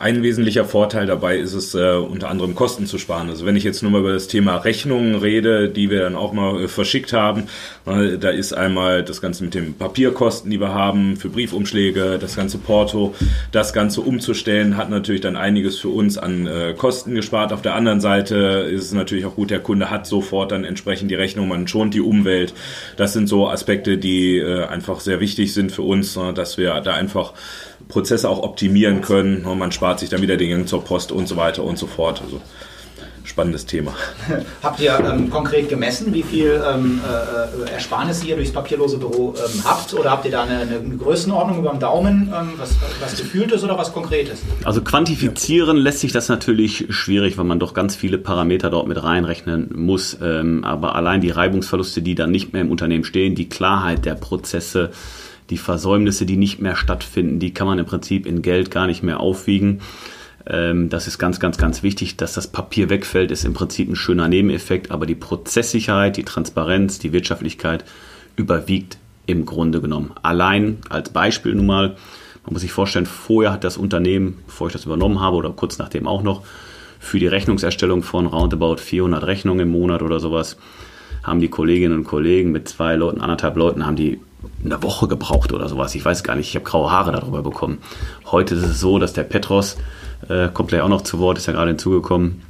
Ein 0.00 0.22
wesentlicher 0.22 0.64
Vorteil 0.64 1.06
dabei 1.06 1.38
ist 1.38 1.54
es, 1.54 1.74
äh, 1.74 1.96
unter 1.96 2.30
anderem 2.30 2.54
Kosten 2.54 2.86
zu 2.86 2.98
sparen. 2.98 3.30
Also 3.30 3.44
wenn 3.46 3.56
ich 3.56 3.64
jetzt 3.64 3.82
nur 3.82 3.90
mal 3.90 4.00
über 4.00 4.12
das 4.12 4.28
Thema 4.28 4.56
Rechnungen 4.58 5.16
rede, 5.16 5.68
die 5.68 5.90
wir 5.90 6.02
dann 6.02 6.14
auch 6.14 6.32
mal 6.32 6.62
äh, 6.62 6.68
verschickt 6.68 7.12
haben, 7.12 7.48
äh, 7.84 8.16
da 8.16 8.30
ist 8.30 8.52
einmal 8.52 9.02
das 9.02 9.20
Ganze 9.20 9.42
mit 9.42 9.54
den 9.54 9.74
Papierkosten, 9.74 10.52
die 10.52 10.60
wir 10.60 10.72
haben 10.72 11.16
für 11.16 11.30
Briefumschläge, 11.30 12.18
das 12.20 12.36
ganze 12.36 12.58
Porto, 12.58 13.12
das 13.50 13.72
Ganze 13.72 14.00
umzustellen, 14.00 14.76
hat 14.76 14.88
natürlich 14.88 15.20
dann 15.20 15.34
einiges 15.34 15.78
für 15.78 15.88
uns 15.88 16.16
an 16.16 16.46
äh, 16.46 16.74
Kosten 16.78 17.16
gespart. 17.16 17.52
Auf 17.52 17.62
der 17.62 17.74
anderen 17.74 18.00
Seite 18.00 18.68
ist 18.70 18.84
es 18.84 18.92
natürlich 18.92 19.26
auch 19.26 19.34
gut, 19.34 19.50
der 19.50 19.60
Kunde 19.60 19.90
hat 19.90 20.06
sofort 20.06 20.52
dann 20.52 20.62
entsprechend 20.62 21.10
die 21.10 21.16
Rechnung, 21.16 21.48
man 21.48 21.66
schont 21.66 21.92
die 21.92 22.00
Umwelt. 22.00 22.54
Das 22.96 23.14
sind 23.14 23.26
so 23.26 23.48
Aspekte, 23.48 23.98
die 23.98 24.38
äh, 24.38 24.62
einfach 24.64 25.00
sehr 25.00 25.18
wichtig 25.18 25.52
sind 25.52 25.72
für 25.72 25.82
uns, 25.82 26.16
äh, 26.16 26.32
dass 26.32 26.56
wir 26.56 26.80
da 26.82 26.94
einfach 26.94 27.32
Prozesse 27.86 28.28
auch 28.28 28.42
optimieren 28.42 29.00
können. 29.00 29.44
Und 29.44 29.58
man 29.58 29.72
spart 29.72 30.00
sich 30.00 30.08
dann 30.08 30.22
wieder 30.22 30.36
den 30.36 30.50
Gang 30.50 30.68
zur 30.68 30.84
Post 30.84 31.12
und 31.12 31.28
so 31.28 31.36
weiter 31.36 31.62
und 31.62 31.78
so 31.78 31.86
fort. 31.86 32.22
Also 32.24 32.40
spannendes 33.28 33.66
Thema. 33.66 33.94
Habt 34.62 34.80
ihr 34.80 34.98
ähm, 34.98 35.30
konkret 35.30 35.68
gemessen, 35.68 36.12
wie 36.12 36.22
viel 36.22 36.60
ähm, 36.66 37.00
äh, 37.04 37.70
Ersparnisse 37.70 38.26
ihr 38.26 38.36
durchs 38.36 38.52
papierlose 38.52 38.98
Büro 38.98 39.34
ähm, 39.36 39.64
habt? 39.64 39.94
Oder 39.94 40.10
habt 40.10 40.24
ihr 40.24 40.30
da 40.30 40.42
eine, 40.42 40.60
eine 40.60 40.96
Größenordnung 40.96 41.58
über 41.60 41.70
den 41.70 41.80
Daumen, 41.80 42.32
ähm, 42.34 42.52
was, 42.56 42.76
was 43.00 43.16
gefühltes 43.16 43.62
oder 43.62 43.78
was 43.78 43.92
konkretes? 43.92 44.42
Also 44.64 44.82
quantifizieren 44.82 45.76
ja. 45.76 45.82
lässt 45.84 46.00
sich 46.00 46.12
das 46.12 46.28
natürlich 46.28 46.86
schwierig, 46.90 47.38
weil 47.38 47.44
man 47.44 47.60
doch 47.60 47.74
ganz 47.74 47.94
viele 47.94 48.18
Parameter 48.18 48.70
dort 48.70 48.88
mit 48.88 49.02
reinrechnen 49.02 49.70
muss. 49.74 50.16
Ähm, 50.22 50.64
aber 50.64 50.96
allein 50.96 51.20
die 51.20 51.30
Reibungsverluste, 51.30 52.02
die 52.02 52.14
dann 52.14 52.30
nicht 52.30 52.52
mehr 52.52 52.62
im 52.62 52.70
Unternehmen 52.70 53.04
stehen, 53.04 53.34
die 53.34 53.48
Klarheit 53.48 54.04
der 54.04 54.14
Prozesse, 54.14 54.90
die 55.50 55.58
Versäumnisse, 55.58 56.26
die 56.26 56.36
nicht 56.36 56.60
mehr 56.60 56.76
stattfinden, 56.76 57.38
die 57.38 57.54
kann 57.54 57.66
man 57.66 57.78
im 57.78 57.86
Prinzip 57.86 58.26
in 58.26 58.42
Geld 58.42 58.70
gar 58.70 58.86
nicht 58.86 59.02
mehr 59.02 59.20
aufwiegen. 59.20 59.80
Ähm, 60.46 60.88
das 60.88 61.06
ist 61.06 61.18
ganz, 61.18 61.40
ganz, 61.40 61.58
ganz 61.58 61.82
wichtig. 61.82 62.16
Dass 62.16 62.34
das 62.34 62.48
Papier 62.48 62.90
wegfällt, 62.90 63.30
ist 63.30 63.44
im 63.44 63.54
Prinzip 63.54 63.88
ein 63.88 63.96
schöner 63.96 64.28
Nebeneffekt, 64.28 64.90
aber 64.90 65.06
die 65.06 65.14
Prozesssicherheit, 65.14 66.16
die 66.16 66.24
Transparenz, 66.24 66.98
die 66.98 67.12
Wirtschaftlichkeit 67.12 67.84
überwiegt 68.36 68.98
im 69.26 69.44
Grunde 69.44 69.80
genommen. 69.80 70.12
Allein 70.22 70.78
als 70.88 71.10
Beispiel 71.10 71.54
nun 71.54 71.66
mal, 71.66 71.96
man 72.44 72.52
muss 72.52 72.62
sich 72.62 72.72
vorstellen, 72.72 73.06
vorher 73.06 73.52
hat 73.52 73.64
das 73.64 73.76
Unternehmen, 73.76 74.38
bevor 74.46 74.68
ich 74.68 74.72
das 74.72 74.86
übernommen 74.86 75.20
habe 75.20 75.36
oder 75.36 75.50
kurz 75.50 75.78
nachdem 75.78 76.06
auch 76.06 76.22
noch, 76.22 76.42
für 76.98 77.18
die 77.18 77.26
Rechnungserstellung 77.26 78.02
von 78.02 78.26
roundabout 78.26 78.78
400 78.78 79.24
Rechnungen 79.24 79.60
im 79.60 79.70
Monat 79.70 80.02
oder 80.02 80.18
sowas, 80.18 80.56
haben 81.22 81.40
die 81.40 81.48
Kolleginnen 81.48 81.98
und 81.98 82.04
Kollegen 82.04 82.50
mit 82.50 82.68
zwei 82.68 82.96
Leuten, 82.96 83.20
anderthalb 83.20 83.56
Leuten, 83.56 83.86
haben 83.86 83.96
die 83.96 84.18
eine 84.64 84.82
Woche 84.82 85.08
gebraucht 85.08 85.52
oder 85.52 85.68
sowas. 85.68 85.94
Ich 85.94 86.04
weiß 86.04 86.22
gar 86.22 86.36
nicht, 86.36 86.48
ich 86.48 86.54
habe 86.54 86.64
graue 86.64 86.90
Haare 86.90 87.12
darüber 87.12 87.42
bekommen. 87.42 87.78
Heute 88.26 88.54
ist 88.54 88.64
es 88.64 88.80
so, 88.80 88.98
dass 88.98 89.12
der 89.12 89.24
Petros, 89.24 89.76
äh, 90.28 90.48
kommt 90.48 90.68
gleich 90.68 90.82
auch 90.82 90.88
noch 90.88 91.02
zu 91.02 91.18
Wort, 91.18 91.38
ist 91.38 91.46
ja 91.46 91.52
gerade 91.52 91.70
hinzugekommen, 91.70 92.42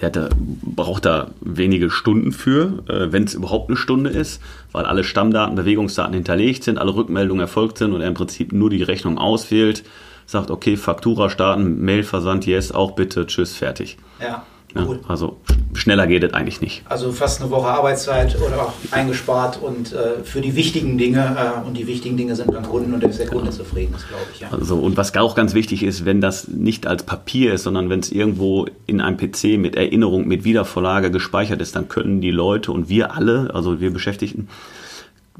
der 0.00 0.10
da, 0.10 0.28
braucht 0.36 1.04
da 1.04 1.30
wenige 1.40 1.90
Stunden 1.90 2.32
für, 2.32 2.84
äh, 2.88 3.12
wenn 3.12 3.24
es 3.24 3.34
überhaupt 3.34 3.70
eine 3.70 3.76
Stunde 3.76 4.10
ist, 4.10 4.42
weil 4.72 4.84
alle 4.84 5.04
Stammdaten, 5.04 5.54
Bewegungsdaten 5.54 6.14
hinterlegt 6.14 6.64
sind, 6.64 6.78
alle 6.78 6.94
Rückmeldungen 6.94 7.40
erfolgt 7.40 7.78
sind 7.78 7.92
und 7.92 8.00
er 8.00 8.08
im 8.08 8.14
Prinzip 8.14 8.52
nur 8.52 8.70
die 8.70 8.82
Rechnung 8.82 9.18
auswählt, 9.18 9.84
sagt, 10.26 10.50
okay, 10.50 10.76
Faktura 10.76 11.30
starten, 11.30 11.84
Mailversand, 11.84 12.46
yes, 12.46 12.72
auch 12.72 12.92
bitte, 12.92 13.26
tschüss, 13.26 13.54
fertig. 13.54 13.98
Ja. 14.20 14.44
Ja, 14.74 14.88
also 15.06 15.40
schneller 15.74 16.06
geht 16.06 16.24
es 16.24 16.32
eigentlich 16.34 16.60
nicht. 16.60 16.82
Also 16.88 17.12
fast 17.12 17.40
eine 17.40 17.50
Woche 17.50 17.68
Arbeitszeit 17.68 18.36
oder 18.36 18.72
eingespart 18.90 19.60
und 19.60 19.92
äh, 19.92 20.22
für 20.24 20.40
die 20.40 20.56
wichtigen 20.56 20.98
Dinge 20.98 21.36
äh, 21.36 21.66
und 21.66 21.76
die 21.76 21.86
wichtigen 21.86 22.16
Dinge 22.16 22.36
sind 22.36 22.52
beim 22.52 22.62
Kunden 22.64 22.94
und 22.94 23.02
dann 23.02 23.10
ist 23.10 23.18
der 23.18 23.26
Kunde 23.26 23.50
zufrieden, 23.50 23.92
das 23.92 24.06
glaube 24.06 24.24
ich. 24.32 24.40
Ja. 24.40 24.48
Also 24.50 24.76
und 24.76 24.96
was 24.96 25.14
auch 25.16 25.34
ganz 25.34 25.54
wichtig 25.54 25.82
ist, 25.82 26.04
wenn 26.04 26.20
das 26.20 26.48
nicht 26.48 26.86
als 26.86 27.02
Papier 27.02 27.54
ist, 27.54 27.62
sondern 27.64 27.90
wenn 27.90 28.00
es 28.00 28.10
irgendwo 28.10 28.66
in 28.86 29.00
einem 29.00 29.16
PC 29.16 29.58
mit 29.58 29.76
Erinnerung, 29.76 30.26
mit 30.26 30.44
Wiedervorlage 30.44 31.10
gespeichert 31.10 31.60
ist, 31.60 31.76
dann 31.76 31.88
können 31.88 32.20
die 32.20 32.30
Leute 32.30 32.72
und 32.72 32.88
wir 32.88 33.14
alle, 33.14 33.50
also 33.54 33.80
wir 33.80 33.92
Beschäftigten, 33.92 34.48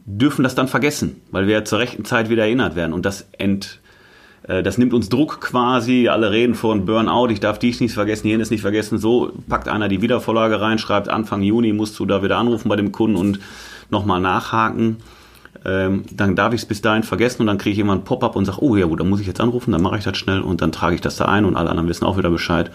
dürfen 0.06 0.42
das 0.42 0.54
dann 0.54 0.68
vergessen, 0.68 1.20
weil 1.30 1.46
wir 1.46 1.64
zur 1.64 1.78
rechten 1.78 2.04
Zeit 2.04 2.28
wieder 2.28 2.44
erinnert 2.44 2.76
werden 2.76 2.92
und 2.92 3.06
das 3.06 3.26
ent 3.38 3.80
das 4.46 4.76
nimmt 4.76 4.92
uns 4.92 5.08
Druck 5.08 5.40
quasi. 5.40 6.08
Alle 6.08 6.30
reden 6.30 6.54
von 6.54 6.84
Burnout, 6.84 7.30
ich 7.30 7.40
darf 7.40 7.58
dies 7.58 7.80
nicht 7.80 7.94
vergessen, 7.94 8.28
jenes 8.28 8.50
nicht 8.50 8.60
vergessen. 8.60 8.98
So 8.98 9.32
packt 9.48 9.68
einer 9.68 9.88
die 9.88 10.02
Wiedervorlage 10.02 10.60
rein, 10.60 10.78
schreibt 10.78 11.08
Anfang 11.08 11.42
Juni 11.42 11.72
musst 11.72 11.98
du 11.98 12.04
da 12.04 12.22
wieder 12.22 12.36
anrufen 12.36 12.68
bei 12.68 12.76
dem 12.76 12.92
Kunden 12.92 13.16
und 13.16 13.40
nochmal 13.90 14.20
nachhaken. 14.20 14.98
Ähm, 15.64 16.04
dann 16.12 16.36
darf 16.36 16.52
ich 16.52 16.62
es 16.62 16.66
bis 16.66 16.82
dahin 16.82 17.04
vergessen 17.04 17.42
und 17.42 17.46
dann 17.46 17.58
kriege 17.58 17.72
ich 17.72 17.78
immer 17.78 17.94
ein 17.94 18.04
Pop-up 18.04 18.36
und 18.36 18.44
sage, 18.44 18.62
oh 18.62 18.76
ja 18.76 18.86
gut, 18.86 19.00
dann 19.00 19.08
muss 19.08 19.20
ich 19.20 19.26
jetzt 19.26 19.40
anrufen, 19.40 19.72
dann 19.72 19.80
mache 19.80 19.96
ich 19.96 20.04
das 20.04 20.18
schnell 20.18 20.40
und 20.40 20.60
dann 20.60 20.72
trage 20.72 20.94
ich 20.94 21.00
das 21.00 21.16
da 21.16 21.24
ein 21.24 21.44
und 21.44 21.56
alle 21.56 21.70
anderen 21.70 21.88
wissen 21.88 22.04
auch 22.04 22.18
wieder 22.18 22.30
Bescheid. 22.30 22.70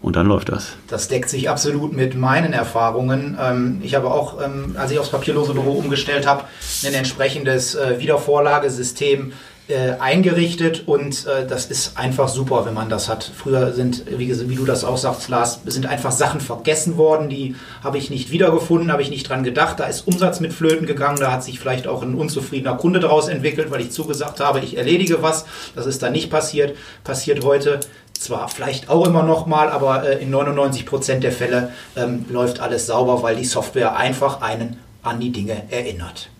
Und 0.00 0.14
dann 0.14 0.28
läuft 0.28 0.48
das. 0.50 0.76
Das 0.86 1.08
deckt 1.08 1.28
sich 1.28 1.50
absolut 1.50 1.92
mit 1.92 2.14
meinen 2.14 2.52
Erfahrungen. 2.52 3.36
Ähm, 3.40 3.80
ich 3.82 3.96
habe 3.96 4.12
auch, 4.12 4.40
ähm, 4.40 4.76
als 4.78 4.92
ich 4.92 4.98
aufs 5.00 5.08
papierlose 5.08 5.54
Büro 5.54 5.72
umgestellt 5.72 6.24
habe, 6.24 6.44
ein 6.86 6.94
entsprechendes 6.94 7.74
äh, 7.74 7.98
Wiedervorlagesystem 7.98 9.32
äh, 9.68 9.92
eingerichtet 9.98 10.84
und 10.86 11.26
äh, 11.26 11.46
das 11.46 11.66
ist 11.66 11.98
einfach 11.98 12.28
super, 12.28 12.64
wenn 12.64 12.74
man 12.74 12.88
das 12.88 13.08
hat. 13.08 13.30
Früher 13.36 13.72
sind, 13.74 14.04
wie, 14.18 14.48
wie, 14.48 14.54
du 14.54 14.64
das 14.64 14.82
auch 14.82 14.96
sagst, 14.96 15.28
Lars, 15.28 15.60
sind 15.66 15.86
einfach 15.86 16.10
Sachen 16.10 16.40
vergessen 16.40 16.96
worden, 16.96 17.28
die 17.28 17.54
habe 17.84 17.98
ich 17.98 18.08
nicht 18.08 18.30
wiedergefunden, 18.30 18.90
habe 18.90 19.02
ich 19.02 19.10
nicht 19.10 19.28
dran 19.28 19.44
gedacht. 19.44 19.78
Da 19.78 19.84
ist 19.84 20.06
Umsatz 20.06 20.40
mit 20.40 20.54
Flöten 20.54 20.86
gegangen, 20.86 21.20
da 21.20 21.32
hat 21.32 21.44
sich 21.44 21.60
vielleicht 21.60 21.86
auch 21.86 22.02
ein 22.02 22.14
unzufriedener 22.14 22.76
Kunde 22.76 22.98
daraus 22.98 23.28
entwickelt, 23.28 23.70
weil 23.70 23.82
ich 23.82 23.90
zugesagt 23.90 24.40
habe, 24.40 24.60
ich 24.60 24.76
erledige 24.78 25.22
was. 25.22 25.44
Das 25.74 25.84
ist 25.84 26.02
dann 26.02 26.12
nicht 26.12 26.30
passiert. 26.30 26.74
Passiert 27.04 27.44
heute 27.44 27.80
zwar 28.14 28.48
vielleicht 28.48 28.88
auch 28.88 29.06
immer 29.06 29.22
noch 29.22 29.46
mal, 29.46 29.68
aber 29.68 30.08
äh, 30.08 30.22
in 30.22 30.30
99 30.30 30.86
Prozent 30.86 31.24
der 31.24 31.32
Fälle 31.32 31.72
ähm, 31.94 32.24
läuft 32.30 32.60
alles 32.60 32.86
sauber, 32.86 33.22
weil 33.22 33.36
die 33.36 33.44
Software 33.44 33.96
einfach 33.96 34.40
einen 34.40 34.78
an 35.02 35.20
die 35.20 35.30
Dinge 35.30 35.62
erinnert. 35.70 36.30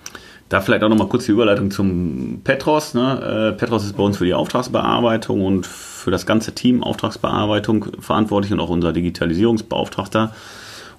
Da 0.48 0.60
vielleicht 0.62 0.82
auch 0.82 0.88
nochmal 0.88 1.08
kurz 1.08 1.26
die 1.26 1.32
Überleitung 1.32 1.70
zum 1.70 2.40
Petros. 2.42 2.94
Ne? 2.94 3.52
Äh, 3.52 3.58
Petros 3.58 3.84
ist 3.84 3.96
bei 3.96 4.02
uns 4.02 4.16
für 4.16 4.24
die 4.24 4.34
Auftragsbearbeitung 4.34 5.44
und 5.44 5.66
für 5.66 6.10
das 6.10 6.24
ganze 6.24 6.54
Team 6.54 6.82
Auftragsbearbeitung 6.82 7.86
verantwortlich 8.00 8.52
und 8.52 8.60
auch 8.60 8.70
unser 8.70 8.92
Digitalisierungsbeauftragter 8.92 10.32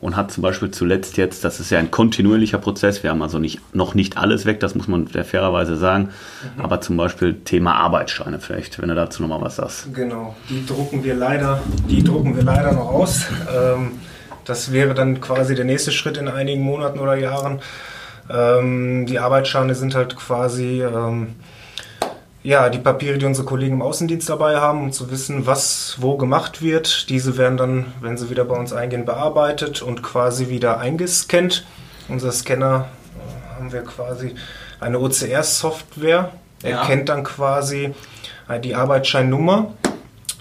und 0.01 0.15
hat 0.15 0.31
zum 0.31 0.43
Beispiel 0.43 0.71
zuletzt 0.71 1.17
jetzt, 1.17 1.43
das 1.43 1.59
ist 1.59 1.71
ja 1.71 1.79
ein 1.79 1.91
kontinuierlicher 1.91 2.57
Prozess, 2.57 3.03
wir 3.03 3.09
haben 3.09 3.21
also 3.21 3.39
nicht, 3.39 3.75
noch 3.75 3.95
nicht 3.95 4.17
alles 4.17 4.45
weg, 4.45 4.59
das 4.59 4.75
muss 4.75 4.87
man 4.87 5.07
fairerweise 5.07 5.75
sagen, 5.75 6.09
mhm. 6.55 6.63
aber 6.63 6.81
zum 6.81 6.95
Beispiel 6.97 7.33
Thema 7.33 7.75
Arbeitsscheine 7.75 8.39
vielleicht, 8.39 8.81
wenn 8.81 8.89
du 8.89 8.95
dazu 8.95 9.21
nochmal 9.21 9.41
was 9.41 9.57
sagst. 9.57 9.93
Genau, 9.93 10.35
die 10.49 10.65
drucken 10.65 11.03
wir 11.03 11.15
leider, 11.15 11.61
die 11.89 12.03
drucken 12.03 12.35
wir 12.35 12.43
leider 12.43 12.71
noch 12.71 12.87
aus. 12.87 13.25
Ähm, 13.53 13.91
das 14.45 14.71
wäre 14.71 14.93
dann 14.93 15.21
quasi 15.21 15.53
der 15.53 15.65
nächste 15.65 15.91
Schritt 15.91 16.17
in 16.17 16.27
einigen 16.27 16.63
Monaten 16.63 16.99
oder 16.99 17.15
Jahren. 17.15 17.59
Ähm, 18.29 19.05
die 19.05 19.19
Arbeitsscheine 19.19 19.75
sind 19.75 19.95
halt 19.95 20.15
quasi 20.15 20.81
ähm, 20.83 21.35
ja, 22.41 22.69
die 22.69 22.79
Papiere, 22.79 23.17
die 23.17 23.25
unsere 23.25 23.45
Kollegen 23.45 23.75
im 23.75 23.81
Außendienst 23.81 24.29
dabei 24.29 24.57
haben, 24.57 24.81
um 24.81 24.91
zu 24.91 25.11
wissen, 25.11 25.45
was 25.45 25.97
wo 25.99 26.15
gemacht 26.17 26.61
wird. 26.61 27.09
Diese 27.09 27.37
werden 27.37 27.57
dann, 27.57 27.85
wenn 28.01 28.17
sie 28.17 28.29
wieder 28.29 28.45
bei 28.45 28.55
uns 28.55 28.71
eingehen, 28.71 29.05
bearbeitet 29.05 29.81
und 29.81 30.03
quasi 30.03 30.49
wieder 30.49 30.79
eingescannt. 30.79 31.65
Unser 32.07 32.31
Scanner 32.31 32.87
äh, 33.17 33.55
haben 33.55 33.71
wir 33.71 33.81
quasi 33.83 34.35
eine 34.79 34.99
OCR-Software, 34.99 36.31
erkennt 36.63 37.09
ja. 37.09 37.15
dann 37.15 37.23
quasi 37.23 37.93
äh, 38.47 38.59
die 38.59 38.75
Arbeitsscheinnummer 38.75 39.73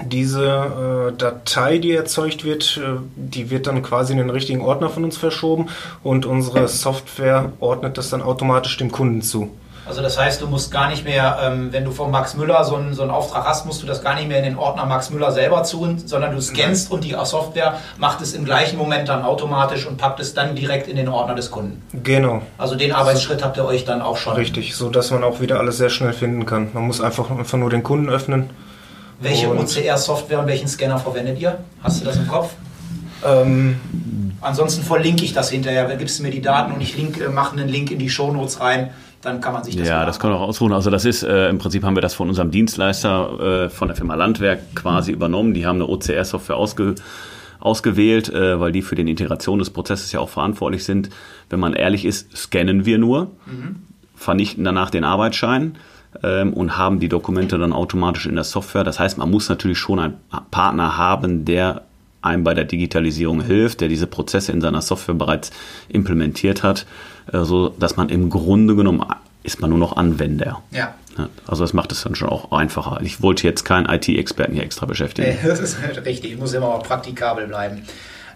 diese 0.04 1.12
äh, 1.12 1.16
Datei, 1.16 1.78
die 1.78 1.92
erzeugt 1.92 2.44
wird, 2.44 2.78
äh, 2.78 3.00
die 3.16 3.50
wird 3.50 3.66
dann 3.66 3.82
quasi 3.82 4.12
in 4.12 4.18
den 4.18 4.30
richtigen 4.30 4.60
Ordner 4.60 4.90
von 4.90 5.04
uns 5.04 5.16
verschoben 5.16 5.68
und 6.02 6.26
unsere 6.26 6.68
Software 6.68 7.52
ordnet 7.60 7.98
das 7.98 8.10
dann 8.10 8.22
automatisch 8.22 8.76
dem 8.76 8.92
Kunden 8.92 9.22
zu. 9.22 9.50
Also 9.88 10.02
das 10.02 10.18
heißt, 10.18 10.42
du 10.42 10.46
musst 10.46 10.70
gar 10.70 10.90
nicht 10.90 11.04
mehr, 11.04 11.38
ähm, 11.42 11.72
wenn 11.72 11.86
du 11.86 11.92
von 11.92 12.10
Max 12.10 12.36
Müller 12.36 12.62
so 12.64 12.76
einen, 12.76 12.92
so 12.92 13.00
einen 13.00 13.10
Auftrag 13.10 13.46
hast, 13.46 13.64
musst 13.64 13.82
du 13.82 13.86
das 13.86 14.02
gar 14.02 14.14
nicht 14.14 14.28
mehr 14.28 14.38
in 14.38 14.44
den 14.44 14.58
Ordner 14.58 14.84
Max 14.84 15.08
Müller 15.08 15.32
selber 15.32 15.62
tun, 15.62 15.96
sondern 16.04 16.34
du 16.34 16.42
scannst 16.42 16.92
und 16.92 17.04
die 17.04 17.16
Software 17.24 17.78
macht 17.96 18.20
es 18.20 18.34
im 18.34 18.44
gleichen 18.44 18.76
Moment 18.76 19.08
dann 19.08 19.22
automatisch 19.22 19.86
und 19.86 19.96
packt 19.96 20.20
es 20.20 20.34
dann 20.34 20.54
direkt 20.54 20.88
in 20.88 20.96
den 20.96 21.08
Ordner 21.08 21.34
des 21.34 21.50
Kunden. 21.50 21.82
Genau. 22.02 22.42
Also 22.58 22.74
den 22.74 22.92
Arbeitsschritt 22.92 23.42
habt 23.42 23.56
ihr 23.56 23.64
euch 23.64 23.86
dann 23.86 24.02
auch 24.02 24.18
schon. 24.18 24.34
Richtig, 24.34 24.76
so 24.76 24.90
dass 24.90 25.10
man 25.10 25.24
auch 25.24 25.40
wieder 25.40 25.58
alles 25.58 25.78
sehr 25.78 25.88
schnell 25.88 26.12
finden 26.12 26.44
kann. 26.44 26.68
Man 26.74 26.86
muss 26.86 27.00
einfach, 27.00 27.30
einfach 27.30 27.56
nur 27.56 27.70
den 27.70 27.82
Kunden 27.82 28.10
öffnen 28.10 28.50
welche 29.20 29.48
OCR-Software 29.48 30.40
und 30.40 30.46
welchen 30.46 30.68
Scanner 30.68 30.98
verwendet 30.98 31.38
ihr? 31.40 31.58
Hast 31.82 32.00
du 32.00 32.04
das 32.04 32.16
im 32.16 32.28
Kopf? 32.28 32.52
Ähm, 33.24 33.80
Ansonsten 34.40 34.82
verlinke 34.84 35.24
ich 35.24 35.32
das 35.32 35.50
hinterher. 35.50 35.84
Gibst 35.96 36.18
du 36.18 36.22
mir 36.22 36.30
die 36.30 36.40
Daten 36.40 36.72
und 36.72 36.80
ich 36.80 36.96
link, 36.96 37.20
äh, 37.20 37.28
mache 37.28 37.56
einen 37.56 37.68
Link 37.68 37.90
in 37.90 37.98
die 37.98 38.10
Shownotes 38.10 38.60
rein, 38.60 38.90
dann 39.20 39.40
kann 39.40 39.52
man 39.52 39.64
sich 39.64 39.76
das 39.76 39.88
Ja, 39.88 40.06
das 40.06 40.20
kann 40.20 40.32
auch 40.32 40.40
ausruhen. 40.40 40.72
Also 40.72 40.90
das 40.90 41.04
ist, 41.04 41.24
äh, 41.24 41.48
im 41.48 41.58
Prinzip 41.58 41.82
haben 41.82 41.96
wir 41.96 42.02
das 42.02 42.14
von 42.14 42.28
unserem 42.28 42.50
Dienstleister 42.50 43.64
äh, 43.64 43.70
von 43.70 43.88
der 43.88 43.96
Firma 43.96 44.14
Landwerk 44.14 44.74
quasi 44.76 45.10
übernommen. 45.10 45.54
Die 45.54 45.66
haben 45.66 45.76
eine 45.76 45.88
OCR-Software 45.88 46.56
ausge, 46.56 46.94
ausgewählt, 47.58 48.28
äh, 48.28 48.60
weil 48.60 48.70
die 48.70 48.82
für 48.82 48.94
die 48.94 49.02
Integration 49.02 49.58
des 49.58 49.70
Prozesses 49.70 50.12
ja 50.12 50.20
auch 50.20 50.28
verantwortlich 50.28 50.84
sind. 50.84 51.10
Wenn 51.50 51.58
man 51.58 51.72
ehrlich 51.72 52.04
ist, 52.04 52.36
scannen 52.36 52.86
wir 52.86 52.98
nur, 52.98 53.32
mhm. 53.46 53.82
vernichten 54.14 54.62
danach 54.62 54.90
den 54.90 55.02
Arbeitsschein 55.02 55.76
ähm, 56.22 56.52
und 56.52 56.76
haben 56.76 57.00
die 57.00 57.08
Dokumente 57.08 57.58
dann 57.58 57.72
automatisch 57.72 58.26
in 58.26 58.34
der 58.34 58.44
Software. 58.44 58.84
Das 58.84 58.98
heißt, 58.98 59.18
man 59.18 59.30
muss 59.30 59.48
natürlich 59.48 59.78
schon 59.78 59.98
einen 59.98 60.16
Partner 60.50 60.96
haben, 60.96 61.44
der 61.44 61.82
einem 62.20 62.44
bei 62.44 62.54
der 62.54 62.64
Digitalisierung 62.64 63.42
hilft, 63.42 63.80
der 63.80 63.88
diese 63.88 64.06
Prozesse 64.06 64.52
in 64.52 64.60
seiner 64.60 64.82
Software 64.82 65.14
bereits 65.14 65.50
implementiert 65.88 66.62
hat, 66.62 66.86
äh, 67.32 67.44
so 67.44 67.68
dass 67.68 67.96
man 67.96 68.08
im 68.08 68.30
Grunde 68.30 68.74
genommen 68.74 69.04
ist 69.44 69.60
man 69.60 69.70
nur 69.70 69.78
noch 69.78 69.96
Anwender. 69.96 70.62
Ja. 70.70 70.94
Also 71.46 71.64
das 71.64 71.72
macht 71.72 71.90
es 71.90 72.02
dann 72.02 72.14
schon 72.14 72.28
auch 72.28 72.52
einfacher. 72.52 73.00
Ich 73.02 73.22
wollte 73.22 73.44
jetzt 73.44 73.64
keinen 73.64 73.86
IT-Experten 73.86 74.54
hier 74.54 74.62
extra 74.62 74.86
beschäftigen. 74.86 75.36
Das 75.44 75.58
ist 75.58 75.78
richtig, 76.04 76.32
ich 76.32 76.38
muss 76.38 76.52
immer 76.52 76.68
auch 76.68 76.82
praktikabel 76.82 77.46
bleiben. 77.46 77.82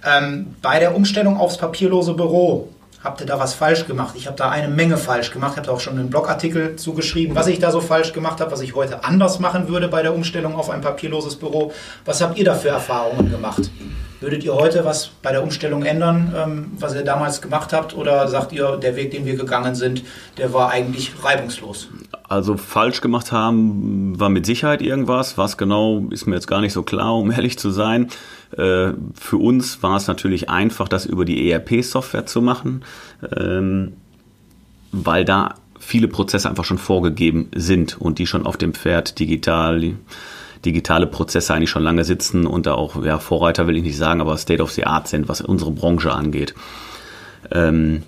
Ähm, 0.05 0.57
bei 0.63 0.81
der 0.81 0.97
Umstellung 0.97 1.37
aufs 1.37 1.59
papierlose 1.59 2.15
Büro 2.15 2.69
habt 3.05 3.21
ihr 3.21 3.27
da 3.27 3.39
was 3.39 3.55
falsch 3.55 3.87
gemacht? 3.87 4.15
Ich 4.17 4.27
habe 4.27 4.37
da 4.37 4.51
eine 4.51 4.69
Menge 4.69 4.97
falsch 4.97 5.31
gemacht. 5.31 5.53
Ich 5.55 5.59
habe 5.59 5.73
auch 5.73 5.81
schon 5.81 5.99
einen 5.99 6.11
Blogartikel 6.11 6.77
zugeschrieben, 6.77 7.35
was 7.37 7.47
ich 7.47 7.59
da 7.59 7.71
so 7.71 7.81
falsch 7.81 8.13
gemacht 8.13 8.41
habe, 8.41 8.51
was 8.51 8.61
ich 8.61 8.75
heute 8.75 9.05
anders 9.05 9.39
machen 9.39 9.69
würde 9.69 9.89
bei 9.89 10.03
der 10.03 10.15
Umstellung 10.15 10.55
auf 10.55 10.71
ein 10.71 10.81
papierloses 10.81 11.37
Büro. 11.37 11.73
Was 12.05 12.21
habt 12.21 12.39
ihr 12.39 12.45
da 12.45 12.55
für 12.55 12.69
Erfahrungen 12.69 13.31
gemacht? 13.31 13.71
Würdet 14.23 14.45
ihr 14.45 14.55
heute 14.55 14.85
was 14.85 15.09
bei 15.21 15.33
der 15.33 15.43
Umstellung 15.43 15.83
ändern, 15.83 16.33
ähm, 16.37 16.71
was 16.79 16.95
ihr 16.95 17.03
damals 17.03 17.43
gemacht 17.43 17.73
habt? 17.73 17.97
Oder 17.97 18.29
sagt 18.29 18.53
ihr, 18.53 18.77
der 18.77 18.95
Weg, 18.95 19.11
den 19.11 19.27
wir 19.27 19.35
gegangen 19.35 19.75
sind, 19.75 20.05
der 20.39 20.53
war 20.53 20.71
eigentlich 20.71 21.13
reibungslos? 21.25 21.89
Also 22.29 22.57
falsch 22.57 23.01
gemacht 23.01 23.33
haben 23.33 24.19
war 24.21 24.29
mit 24.29 24.47
Sicherheit 24.47 24.81
irgendwas. 24.81 25.39
Was 25.39 25.57
genau 25.57 26.05
ist 26.11 26.27
mir 26.27 26.37
jetzt 26.37 26.47
gar 26.47 26.61
nicht 26.61 26.73
so 26.73 26.85
klar, 26.85 27.17
um 27.17 27.31
ehrlich 27.33 27.59
zu 27.59 27.73
sein. 27.73 28.11
Äh, 28.57 28.93
für 29.15 29.37
uns 29.37 29.83
war 29.83 29.97
es 29.97 30.07
natürlich 30.07 30.49
einfach, 30.49 30.89
das 30.89 31.07
über 31.07 31.25
die 31.25 31.51
ERP-Software 31.51 32.27
zu 32.27 32.43
machen, 32.43 32.85
ähm, 33.37 33.95
weil 34.93 35.25
da 35.25 35.55
viele 35.79 36.09
Prozesse 36.09 36.49
einfach 36.49 36.65
schon 36.65 36.79
vorgegeben 36.79 37.49
sind 37.55 38.01
und 38.01 38.19
die 38.19 38.27
schon 38.27 38.47
auf 38.47 38.57
dem 38.57 38.75
Pferd 38.75 39.19
digital 39.19 39.95
digitale 40.65 41.09
Prozesse 41.09 41.53
eigentlich 41.53 41.71
schon 41.71 41.83
lange 41.83 42.05
sitzen 42.05 42.47
und 42.47 42.67
da 42.67 42.75
auch, 42.75 43.03
ja, 43.05 43.19
Vorreiter 43.19 43.67
will 43.67 43.77
ich 43.77 43.83
nicht 43.83 43.97
sagen, 43.97 44.21
aber 44.21 44.37
State 44.37 44.63
of 44.63 44.71
the 44.71 44.85
Art 44.85 45.09
sind, 45.09 45.29
was 45.29 45.41
unsere 45.41 45.73
Branche 45.73 46.13
angeht. 46.13 46.55
Ähm, 47.51 48.05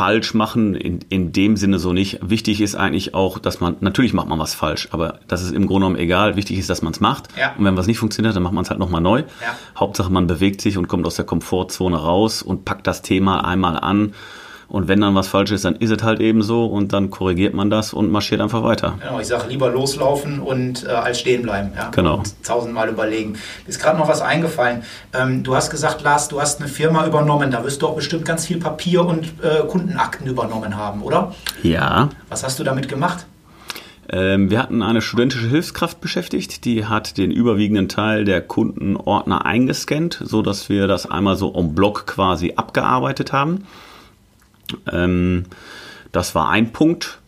falsch 0.00 0.32
machen 0.32 0.74
in, 0.74 1.00
in 1.10 1.30
dem 1.30 1.58
Sinne 1.58 1.78
so 1.78 1.92
nicht. 1.92 2.20
Wichtig 2.22 2.62
ist 2.62 2.74
eigentlich 2.74 3.12
auch, 3.12 3.38
dass 3.38 3.60
man, 3.60 3.76
natürlich 3.80 4.14
macht 4.14 4.28
man 4.28 4.38
was 4.38 4.54
falsch, 4.54 4.88
aber 4.92 5.20
das 5.28 5.42
ist 5.42 5.50
im 5.52 5.66
Grunde 5.66 5.84
genommen 5.84 5.96
egal. 5.96 6.36
Wichtig 6.36 6.56
ist, 6.56 6.70
dass 6.70 6.80
man 6.80 6.94
es 6.94 7.00
macht. 7.00 7.28
Ja. 7.38 7.52
Und 7.58 7.66
wenn 7.66 7.76
was 7.76 7.86
nicht 7.86 7.98
funktioniert, 7.98 8.34
dann 8.34 8.42
macht 8.42 8.54
man 8.54 8.64
es 8.64 8.70
halt 8.70 8.80
nochmal 8.80 9.02
neu. 9.02 9.18
Ja. 9.18 9.58
Hauptsache, 9.78 10.10
man 10.10 10.26
bewegt 10.26 10.62
sich 10.62 10.78
und 10.78 10.88
kommt 10.88 11.06
aus 11.06 11.16
der 11.16 11.26
Komfortzone 11.26 11.98
raus 11.98 12.40
und 12.40 12.64
packt 12.64 12.86
das 12.86 13.02
Thema 13.02 13.44
einmal 13.44 13.78
an 13.78 14.14
und 14.70 14.86
wenn 14.86 15.00
dann 15.00 15.16
was 15.16 15.26
falsch 15.26 15.50
ist, 15.50 15.64
dann 15.64 15.74
ist 15.74 15.90
es 15.90 16.02
halt 16.02 16.20
eben 16.20 16.42
so 16.42 16.64
und 16.64 16.92
dann 16.92 17.10
korrigiert 17.10 17.54
man 17.54 17.70
das 17.70 17.92
und 17.92 18.10
marschiert 18.10 18.40
einfach 18.40 18.62
weiter. 18.62 18.94
Genau, 19.00 19.18
ich 19.18 19.26
sage 19.26 19.48
lieber 19.48 19.68
loslaufen 19.68 20.38
und 20.38 20.86
äh, 20.86 20.90
als 20.90 21.18
stehen 21.18 21.42
bleiben. 21.42 21.72
Ja? 21.76 21.90
Genau. 21.90 22.18
Und 22.18 22.44
tausendmal 22.44 22.88
überlegen. 22.88 23.32
Mir 23.32 23.68
ist 23.68 23.80
gerade 23.80 23.98
noch 23.98 24.06
was 24.08 24.22
eingefallen. 24.22 24.84
Ähm, 25.12 25.42
du 25.42 25.56
hast 25.56 25.70
gesagt, 25.70 26.02
Lars, 26.02 26.28
du 26.28 26.40
hast 26.40 26.60
eine 26.60 26.68
Firma 26.68 27.04
übernommen. 27.04 27.50
Da 27.50 27.64
wirst 27.64 27.82
du 27.82 27.88
auch 27.88 27.96
bestimmt 27.96 28.24
ganz 28.24 28.46
viel 28.46 28.58
Papier 28.58 29.04
und 29.04 29.24
äh, 29.42 29.66
Kundenakten 29.66 30.28
übernommen 30.28 30.76
haben, 30.76 31.02
oder? 31.02 31.34
Ja. 31.64 32.08
Was 32.28 32.44
hast 32.44 32.60
du 32.60 32.64
damit 32.64 32.88
gemacht? 32.88 33.26
Ähm, 34.08 34.50
wir 34.50 34.60
hatten 34.60 34.82
eine 34.82 35.02
studentische 35.02 35.48
Hilfskraft 35.48 36.00
beschäftigt, 36.00 36.64
die 36.64 36.86
hat 36.86 37.18
den 37.18 37.32
überwiegenden 37.32 37.88
Teil 37.88 38.24
der 38.24 38.40
Kundenordner 38.40 39.44
eingescannt, 39.44 40.20
so 40.24 40.42
dass 40.42 40.68
wir 40.68 40.86
das 40.86 41.10
einmal 41.10 41.36
so 41.36 41.52
en 41.54 41.74
bloc 41.74 42.06
quasi 42.06 42.54
abgearbeitet 42.56 43.32
haben. 43.32 43.66
Ähm, 44.90 45.44
das 46.12 46.34
war 46.34 46.48
ein 46.50 46.72
Punkt. 46.72 47.18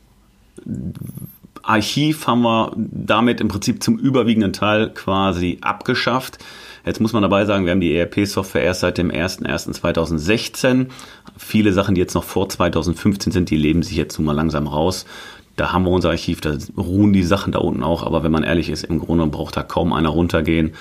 Archiv 1.62 2.26
haben 2.26 2.42
wir 2.42 2.72
damit 2.76 3.40
im 3.40 3.48
Prinzip 3.48 3.82
zum 3.82 3.98
überwiegenden 3.98 4.52
Teil 4.52 4.90
quasi 4.90 5.58
abgeschafft. 5.60 6.38
Jetzt 6.84 7.00
muss 7.00 7.12
man 7.12 7.22
dabei 7.22 7.44
sagen, 7.44 7.64
wir 7.64 7.70
haben 7.70 7.80
die 7.80 7.94
ERP-Software 7.94 8.62
erst 8.62 8.80
seit 8.80 8.98
dem 8.98 9.10
01.01.2016. 9.10 10.88
Viele 11.36 11.72
Sachen, 11.72 11.94
die 11.94 12.00
jetzt 12.00 12.14
noch 12.14 12.24
vor 12.24 12.48
2015 12.48 13.32
sind, 13.32 13.50
die 13.50 13.56
leben 13.56 13.84
sich 13.84 13.96
jetzt 13.96 14.18
nun 14.18 14.26
mal 14.26 14.32
langsam 14.32 14.66
raus. 14.66 15.06
Da 15.54 15.72
haben 15.72 15.84
wir 15.84 15.90
unser 15.90 16.10
Archiv, 16.10 16.40
da 16.40 16.56
ruhen 16.76 17.12
die 17.12 17.22
Sachen 17.22 17.52
da 17.52 17.60
unten 17.60 17.84
auch, 17.84 18.02
aber 18.02 18.24
wenn 18.24 18.32
man 18.32 18.42
ehrlich 18.42 18.70
ist, 18.70 18.84
im 18.84 18.98
Grunde 18.98 19.26
braucht 19.26 19.56
da 19.56 19.62
kaum 19.62 19.92
einer 19.92 20.08
runtergehen, 20.08 20.72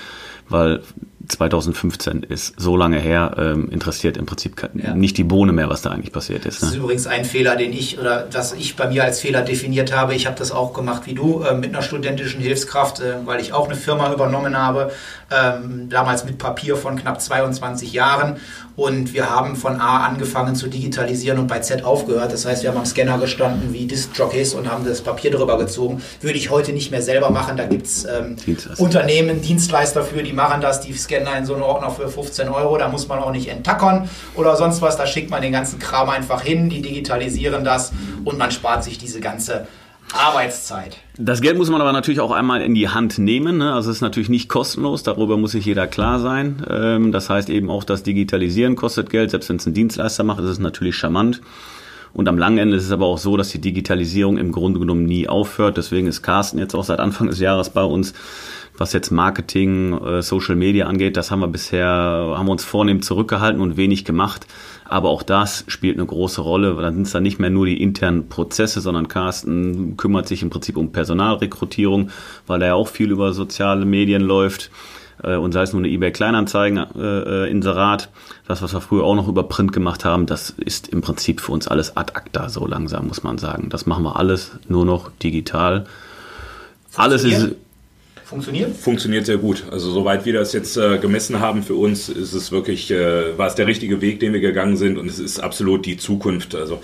weil 0.50 0.82
2015 1.28 2.24
ist 2.24 2.60
so 2.60 2.76
lange 2.76 3.00
her, 3.00 3.36
ähm, 3.38 3.70
interessiert 3.70 4.18
im 4.18 4.26
Prinzip 4.26 4.56
ja. 4.74 4.94
nicht 4.94 5.18
die 5.18 5.24
Bohne 5.24 5.52
mehr, 5.52 5.70
was 5.70 5.82
da 5.82 5.92
eigentlich 5.92 6.12
passiert 6.12 6.46
ist. 6.46 6.62
Ne? 6.62 6.68
Das 6.68 6.70
ist 6.72 6.78
übrigens 6.78 7.08
ein 7.08 7.26
Fehler, 7.26 7.56
den 7.56 7.74
ich 7.74 8.00
oder 8.00 8.22
das 8.22 8.54
ich 8.54 8.76
bei 8.76 8.88
mir 8.88 9.04
als 9.04 9.20
Fehler 9.20 9.42
definiert 9.42 9.96
habe. 9.96 10.16
Ich 10.16 10.26
habe 10.26 10.38
das 10.38 10.52
auch 10.52 10.74
gemacht 10.74 11.04
wie 11.06 11.14
du 11.14 11.44
äh, 11.44 11.56
mit 11.56 11.74
einer 11.74 11.82
studentischen 11.82 12.42
Hilfskraft, 12.42 13.00
äh, 13.00 13.26
weil 13.26 13.40
ich 13.40 13.54
auch 13.54 13.66
eine 13.66 13.76
Firma 13.76 14.14
übernommen 14.14 14.58
habe, 14.58 14.92
ähm, 15.32 15.90
damals 15.90 16.26
mit 16.26 16.38
Papier 16.38 16.76
von 16.76 16.96
knapp 16.96 17.22
22 17.22 17.94
Jahren. 17.94 18.38
Und 18.82 19.14
wir 19.14 19.30
haben 19.30 19.56
von 19.56 19.80
A 19.80 20.08
angefangen 20.08 20.56
zu 20.56 20.68
digitalisieren 20.68 21.38
und 21.38 21.46
bei 21.46 21.60
Z 21.60 21.86
aufgehört. 21.86 22.34
Das 22.34 22.48
heißt, 22.48 22.64
wir 22.64 22.72
haben 22.72 22.80
am 22.80 22.86
Scanner 22.86 23.20
gestanden 23.20 23.74
wie 23.74 23.86
Disc-Jockeys 23.86 24.56
und 24.56 24.72
haben 24.72 24.84
das 24.86 25.02
Papier 25.02 25.30
drüber 25.30 25.60
gezogen. 25.60 26.02
Würde 26.20 26.40
ich 26.40 26.50
heute 26.50 26.74
nicht 26.74 26.90
mehr 26.90 27.04
selber 27.04 27.30
machen. 27.30 27.58
Da 27.58 27.68
gibt 27.68 27.86
es 27.86 28.06
ähm, 28.06 28.38
Unternehmen, 28.80 29.40
Dienstleister 29.40 30.02
für, 30.02 30.24
die 30.24 30.34
machen 30.34 30.62
das. 30.62 30.82
Die 30.82 30.94
scannen 30.94 31.28
in 31.38 31.46
so 31.46 31.54
einen 31.54 31.62
Ordner 31.62 31.92
für 31.92 32.10
15 32.10 32.50
Euro. 32.50 32.76
Da 32.80 32.88
muss 32.88 33.08
man 33.08 33.20
auch 33.20 33.32
nicht 33.32 33.50
enttackern 33.50 34.10
oder 34.34 34.56
sonst 34.56 34.82
was. 34.82 34.98
Da 34.98 35.06
schickt 35.06 35.30
man 35.30 35.44
den 35.44 35.52
ganzen 35.52 35.78
Kram 35.78 36.10
einfach 36.10 36.42
hin. 36.42 36.72
Die 36.72 36.82
digitalisieren 36.82 37.64
das 37.64 37.92
und 38.26 38.40
man 38.40 38.50
spart 38.50 38.84
sich 38.84 38.98
diese 38.98 39.20
ganze 39.20 39.68
Arbeitszeit. 40.14 40.98
Das 41.18 41.42
Geld 41.42 41.58
muss 41.58 41.70
man 41.70 41.82
aber 41.82 41.94
natürlich 41.94 42.20
auch 42.20 42.32
einmal 42.32 42.62
in 42.62 42.76
die 42.76 42.90
Hand 42.90 43.18
nehmen. 43.18 43.58
Ne? 43.58 43.74
Also 43.74 43.90
es 43.90 43.98
ist 43.98 44.02
natürlich 44.02 44.30
nicht 44.30 44.50
kostenlos, 44.50 45.04
darüber 45.04 45.38
muss 45.38 45.52
sich 45.52 45.66
jeder 45.66 45.88
klar 45.88 46.20
sein. 46.20 46.66
Ähm, 46.70 47.12
das 47.12 47.30
heißt 47.30 47.50
eben 47.50 47.70
auch, 47.70 47.84
das 47.84 48.04
Digitalisieren 48.04 48.76
kostet 48.76 49.10
Geld, 49.10 49.32
selbst 49.32 49.50
wenn 49.50 49.58
es 49.58 49.66
ein 49.66 49.74
Dienstleister 49.74 50.24
macht, 50.24 50.40
ist 50.40 50.50
es 50.50 50.60
natürlich 50.60 50.96
charmant. 50.96 51.42
Und 52.14 52.28
am 52.28 52.38
langen 52.38 52.58
Ende 52.58 52.76
ist 52.76 52.86
es 52.86 52.92
aber 52.92 53.06
auch 53.06 53.18
so, 53.18 53.38
dass 53.38 53.50
die 53.50 53.62
Digitalisierung 53.62 54.38
im 54.38 54.52
Grunde 54.52 54.80
genommen 54.80 55.06
nie 55.06 55.30
aufhört. 55.30 55.78
Deswegen 55.78 56.08
ist 56.08 56.22
Carsten 56.22 56.60
jetzt 56.60 56.76
auch 56.76 56.84
seit 56.84 57.00
Anfang 57.00 57.28
des 57.28 57.40
Jahres 57.40 57.70
bei 57.70 57.84
uns 57.84 58.14
was 58.82 58.94
jetzt 58.94 59.12
Marketing, 59.12 59.94
äh, 60.04 60.22
Social 60.22 60.56
Media 60.56 60.88
angeht, 60.88 61.16
das 61.16 61.32
haben 61.32 61.40
wir 61.40 61.48
bisher, 61.48 61.86
haben 61.88 62.48
wir 62.48 62.52
uns 62.52 62.66
vornehm 62.66 63.02
zurückgehalten 63.02 63.62
und 63.62 63.78
wenig 63.78 64.06
gemacht. 64.06 64.48
Aber 64.92 65.10
auch 65.10 65.24
das 65.24 65.64
spielt 65.68 65.98
eine 65.98 66.06
große 66.06 66.42
Rolle. 66.42 66.76
Dann 66.76 66.96
sind 66.96 67.04
es 67.04 67.12
dann 67.14 67.24
nicht 67.24 67.40
mehr 67.40 67.50
nur 67.50 67.66
die 67.66 67.82
internen 67.82 68.28
Prozesse, 68.28 68.82
sondern 68.82 69.08
Carsten 69.08 69.96
kümmert 69.96 70.28
sich 70.28 70.44
im 70.44 70.50
Prinzip 70.50 70.76
um 70.76 70.92
Personalrekrutierung, 70.92 72.10
weil 72.46 72.62
er 72.62 72.68
ja 72.68 72.74
auch 72.74 72.90
viel 72.90 73.10
über 73.10 73.32
soziale 73.32 73.86
Medien 73.86 74.22
läuft 74.22 74.70
äh, 75.24 75.38
und 75.38 75.54
sei 75.54 75.62
es 75.62 75.72
nur 75.72 75.82
eine 75.82 75.88
eBay 75.88 76.12
Kleinanzeigen 76.12 76.78
äh, 76.78 77.50
Inserat, 77.50 78.10
das 78.50 78.62
was 78.62 78.74
wir 78.74 78.82
früher 78.82 79.06
auch 79.06 79.16
noch 79.16 79.30
über 79.30 79.44
Print 79.44 79.72
gemacht 79.72 80.04
haben, 80.04 80.26
das 80.26 80.50
ist 80.50 80.90
im 80.90 81.00
Prinzip 81.00 81.40
für 81.40 81.54
uns 81.54 81.70
alles 81.70 81.96
ad 81.96 82.12
acta 82.14 82.50
so 82.50 82.68
langsam 82.68 83.08
muss 83.08 83.24
man 83.24 83.38
sagen. 83.38 83.70
Das 83.70 83.86
machen 83.86 84.04
wir 84.04 84.18
alles 84.18 84.52
nur 84.68 84.86
noch 84.86 85.10
digital. 85.24 85.86
Alles 86.98 87.24
ist 87.24 87.56
Funktioniert? 88.32 88.78
Funktioniert 88.78 89.26
sehr 89.26 89.38
gut. 89.38 89.66
Also 89.72 89.92
soweit 89.92 90.24
wir 90.24 90.32
das 90.32 90.54
jetzt 90.54 90.78
äh, 90.78 91.00
gemessen 91.00 91.42
haben 91.42 91.64
für 91.64 91.76
uns, 91.76 92.08
ist 92.08 92.32
es 92.32 92.50
wirklich, 92.50 92.90
äh, 92.90 93.38
war 93.38 93.48
es 93.48 93.56
der 93.56 93.68
richtige 93.68 94.00
Weg, 94.00 94.22
den 94.22 94.32
wir 94.32 94.40
gegangen 94.40 94.78
sind 94.78 94.98
und 94.98 95.10
es 95.10 95.20
ist 95.20 95.42
absolut 95.42 95.86
die 95.86 95.98
Zukunft. 95.98 96.56
Also 96.56 96.80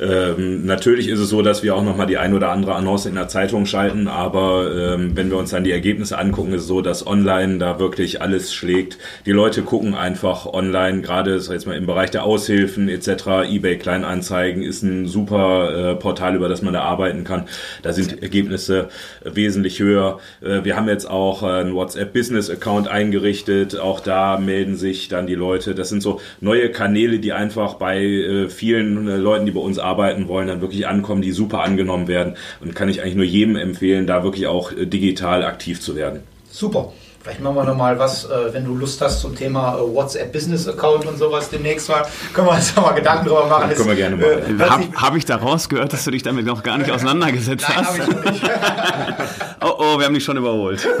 ähm, 0.00 0.64
natürlich 0.64 1.08
ist 1.08 1.20
es 1.20 1.28
so, 1.28 1.42
dass 1.42 1.62
wir 1.62 1.76
auch 1.76 1.84
nochmal 1.84 2.06
die 2.06 2.16
ein 2.16 2.32
oder 2.34 2.50
andere 2.50 2.74
Annonce 2.74 3.06
in 3.06 3.14
der 3.14 3.28
Zeitung 3.28 3.66
schalten, 3.66 4.08
aber 4.08 4.94
ähm, 4.94 5.14
wenn 5.14 5.30
wir 5.30 5.36
uns 5.36 5.50
dann 5.50 5.64
die 5.64 5.72
Ergebnisse 5.72 6.18
angucken, 6.18 6.54
ist 6.54 6.62
es 6.62 6.68
so, 6.68 6.80
dass 6.80 7.06
online 7.06 7.58
da 7.58 7.78
wirklich 7.78 8.22
alles 8.22 8.54
schlägt. 8.54 8.98
Die 9.26 9.32
Leute 9.32 9.62
gucken 9.62 9.94
einfach 9.94 10.46
online, 10.46 11.02
gerade 11.02 11.36
jetzt 11.36 11.66
mal 11.66 11.76
im 11.76 11.86
Bereich 11.86 12.10
der 12.10 12.24
Aushilfen 12.24 12.88
etc. 12.88 13.48
eBay 13.50 13.76
Kleinanzeigen 13.76 14.62
ist 14.62 14.82
ein 14.82 15.06
super 15.06 15.92
äh, 15.92 15.94
Portal, 15.96 16.34
über 16.34 16.48
das 16.48 16.62
man 16.62 16.72
da 16.72 16.82
arbeiten 16.82 17.24
kann. 17.24 17.44
Da 17.82 17.92
sind 17.92 18.22
Ergebnisse 18.22 18.88
wesentlich 19.24 19.80
höher. 19.80 20.18
Äh, 20.40 20.64
wir 20.64 20.76
haben 20.76 20.88
jetzt 20.88 21.10
auch 21.10 21.42
einen 21.42 21.74
WhatsApp 21.74 22.12
Business 22.12 22.48
Account 22.48 22.88
eingerichtet. 22.88 23.78
Auch 23.78 24.00
da 24.00 24.38
melden 24.38 24.76
sich 24.76 25.08
dann 25.08 25.26
die 25.26 25.34
Leute. 25.34 25.74
Das 25.74 25.88
sind 25.90 26.02
so 26.02 26.20
neue 26.40 26.70
Kanäle, 26.70 27.18
die 27.18 27.32
einfach 27.32 27.74
bei 27.74 28.02
äh, 28.02 28.48
vielen 28.48 29.08
äh, 29.08 29.16
Leuten, 29.16 29.46
die 29.46 29.52
bei 29.52 29.60
uns 29.60 29.78
arbeiten, 29.78 29.89
arbeiten 29.90 30.28
wollen, 30.28 30.48
dann 30.48 30.60
wirklich 30.60 30.86
ankommen, 30.86 31.22
die 31.22 31.32
super 31.32 31.62
angenommen 31.62 32.08
werden. 32.08 32.36
Und 32.60 32.74
kann 32.74 32.88
ich 32.88 33.02
eigentlich 33.02 33.16
nur 33.16 33.24
jedem 33.24 33.56
empfehlen, 33.56 34.06
da 34.06 34.22
wirklich 34.22 34.46
auch 34.46 34.72
äh, 34.72 34.86
digital 34.86 35.44
aktiv 35.44 35.80
zu 35.80 35.96
werden. 35.96 36.22
Super. 36.50 36.92
Vielleicht 37.22 37.42
machen 37.42 37.56
wir 37.56 37.64
nochmal 37.64 37.98
was, 37.98 38.24
äh, 38.24 38.54
wenn 38.54 38.64
du 38.64 38.74
Lust 38.74 39.02
hast 39.02 39.20
zum 39.20 39.36
Thema 39.36 39.76
äh, 39.76 39.80
WhatsApp 39.80 40.32
Business 40.32 40.66
Account 40.66 41.04
und 41.04 41.18
sowas 41.18 41.50
demnächst 41.50 41.90
mal. 41.90 42.06
Können 42.32 42.46
wir 42.46 42.54
uns 42.54 42.74
nochmal 42.74 42.94
Gedanken 42.94 43.26
drüber 43.26 43.46
machen. 43.46 43.68
Das 43.68 43.76
können 43.76 43.90
wir 43.90 43.96
gerne 43.96 44.16
machen. 44.16 44.58
Äh, 44.58 44.64
Habe 44.64 44.84
hab 44.94 45.16
ich 45.16 45.26
da 45.26 45.36
rausgehört, 45.36 45.92
dass 45.92 46.04
du 46.04 46.12
dich 46.12 46.22
damit 46.22 46.46
noch 46.46 46.62
gar 46.62 46.78
nicht 46.78 46.90
auseinandergesetzt 46.90 47.66
Nein, 47.68 47.76
hast? 47.76 47.98
Nein, 47.98 48.08
habe 48.08 48.24
ich 48.24 48.42
nicht. 48.42 48.50
oh, 49.60 49.72
oh, 49.78 49.98
wir 49.98 50.06
haben 50.06 50.14
dich 50.14 50.24
schon 50.24 50.38
überholt. 50.38 50.88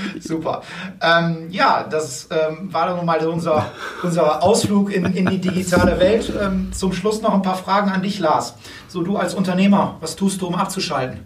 Super. 0.20 0.62
Ähm, 1.00 1.48
ja, 1.50 1.84
das 1.88 2.28
ähm, 2.30 2.72
war 2.72 2.86
dann 2.86 3.04
mal 3.04 3.24
unser, 3.26 3.72
unser 4.02 4.42
Ausflug 4.42 4.92
in, 4.92 5.06
in 5.06 5.26
die 5.26 5.40
digitale 5.40 5.98
Welt. 5.98 6.32
Ähm, 6.40 6.72
zum 6.72 6.92
Schluss 6.92 7.22
noch 7.22 7.34
ein 7.34 7.42
paar 7.42 7.56
Fragen 7.56 7.90
an 7.90 8.02
dich, 8.02 8.18
Lars. 8.18 8.54
So, 8.88 9.02
du 9.02 9.16
als 9.16 9.34
Unternehmer, 9.34 9.96
was 10.00 10.16
tust 10.16 10.40
du, 10.40 10.46
um 10.46 10.54
abzuschalten? 10.54 11.20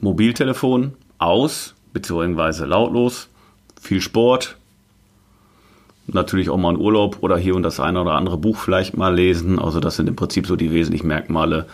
Mobiltelefon 0.00 0.94
aus, 1.18 1.74
beziehungsweise 1.92 2.66
lautlos, 2.66 3.28
viel 3.80 4.00
Sport, 4.00 4.56
natürlich 6.06 6.50
auch 6.50 6.56
mal 6.56 6.70
einen 6.70 6.78
Urlaub 6.78 7.18
oder 7.20 7.36
hier 7.36 7.54
und 7.54 7.62
das 7.62 7.80
eine 7.80 8.00
oder 8.00 8.12
andere 8.12 8.38
Buch 8.38 8.56
vielleicht 8.56 8.96
mal 8.96 9.14
lesen. 9.14 9.58
Also 9.58 9.80
das 9.80 9.96
sind 9.96 10.08
im 10.08 10.16
Prinzip 10.16 10.46
so 10.46 10.56
die 10.56 10.72
wesentlichen 10.72 11.08
Merkmale, 11.08 11.66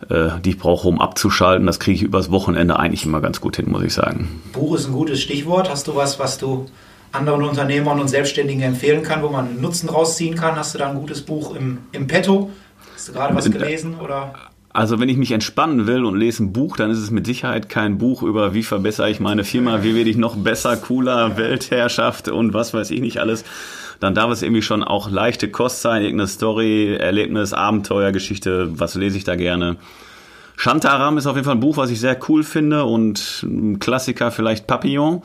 die 0.00 0.50
ich 0.50 0.58
brauche, 0.58 0.86
um 0.86 1.00
abzuschalten. 1.00 1.66
Das 1.66 1.80
kriege 1.80 1.96
ich 1.96 2.02
übers 2.02 2.30
Wochenende 2.30 2.78
eigentlich 2.78 3.04
immer 3.04 3.20
ganz 3.20 3.40
gut 3.40 3.56
hin, 3.56 3.68
muss 3.68 3.82
ich 3.82 3.92
sagen. 3.92 4.40
Buch 4.52 4.76
ist 4.76 4.86
ein 4.86 4.92
gutes 4.92 5.20
Stichwort. 5.20 5.68
Hast 5.68 5.88
du 5.88 5.96
was, 5.96 6.18
was 6.18 6.38
du 6.38 6.66
anderen 7.12 7.42
Unternehmern 7.42 8.00
und 8.00 8.08
Selbstständigen 8.08 8.62
empfehlen 8.62 9.02
kann, 9.02 9.22
wo 9.22 9.28
man 9.28 9.60
Nutzen 9.60 9.88
rausziehen 9.88 10.36
kann? 10.36 10.56
Hast 10.56 10.74
du 10.74 10.78
da 10.78 10.90
ein 10.90 10.96
gutes 10.96 11.22
Buch 11.22 11.54
im, 11.54 11.78
im 11.92 12.06
Petto? 12.06 12.50
Hast 12.94 13.08
du 13.08 13.12
gerade 13.12 13.34
was 13.34 13.50
gelesen 13.50 13.96
oder? 13.98 14.34
Also 14.78 15.00
wenn 15.00 15.08
ich 15.08 15.16
mich 15.16 15.32
entspannen 15.32 15.88
will 15.88 16.04
und 16.04 16.16
lese 16.16 16.44
ein 16.44 16.52
Buch, 16.52 16.76
dann 16.76 16.92
ist 16.92 16.98
es 16.98 17.10
mit 17.10 17.26
Sicherheit 17.26 17.68
kein 17.68 17.98
Buch 17.98 18.22
über 18.22 18.54
wie 18.54 18.62
verbessere 18.62 19.10
ich 19.10 19.18
meine 19.18 19.42
Firma, 19.42 19.82
wie 19.82 19.96
werde 19.96 20.08
ich 20.08 20.16
noch 20.16 20.36
besser, 20.36 20.76
cooler, 20.76 21.36
Weltherrschaft 21.36 22.28
und 22.28 22.54
was 22.54 22.74
weiß 22.74 22.92
ich 22.92 23.00
nicht 23.00 23.18
alles. 23.18 23.44
Dann 23.98 24.14
darf 24.14 24.30
es 24.30 24.40
irgendwie 24.40 24.62
schon 24.62 24.84
auch 24.84 25.10
leichte 25.10 25.50
Kost 25.50 25.82
sein, 25.82 26.02
irgendeine 26.02 26.28
Story, 26.28 26.94
Erlebnis, 26.94 27.52
Abenteuergeschichte, 27.52 28.78
was 28.78 28.94
lese 28.94 29.16
ich 29.16 29.24
da 29.24 29.34
gerne. 29.34 29.78
Shantaram 30.56 31.18
ist 31.18 31.26
auf 31.26 31.34
jeden 31.34 31.46
Fall 31.46 31.56
ein 31.56 31.60
Buch, 31.60 31.76
was 31.76 31.90
ich 31.90 31.98
sehr 31.98 32.16
cool 32.28 32.44
finde 32.44 32.84
und 32.84 33.42
ein 33.42 33.80
Klassiker 33.80 34.30
vielleicht 34.30 34.68
Papillon. 34.68 35.22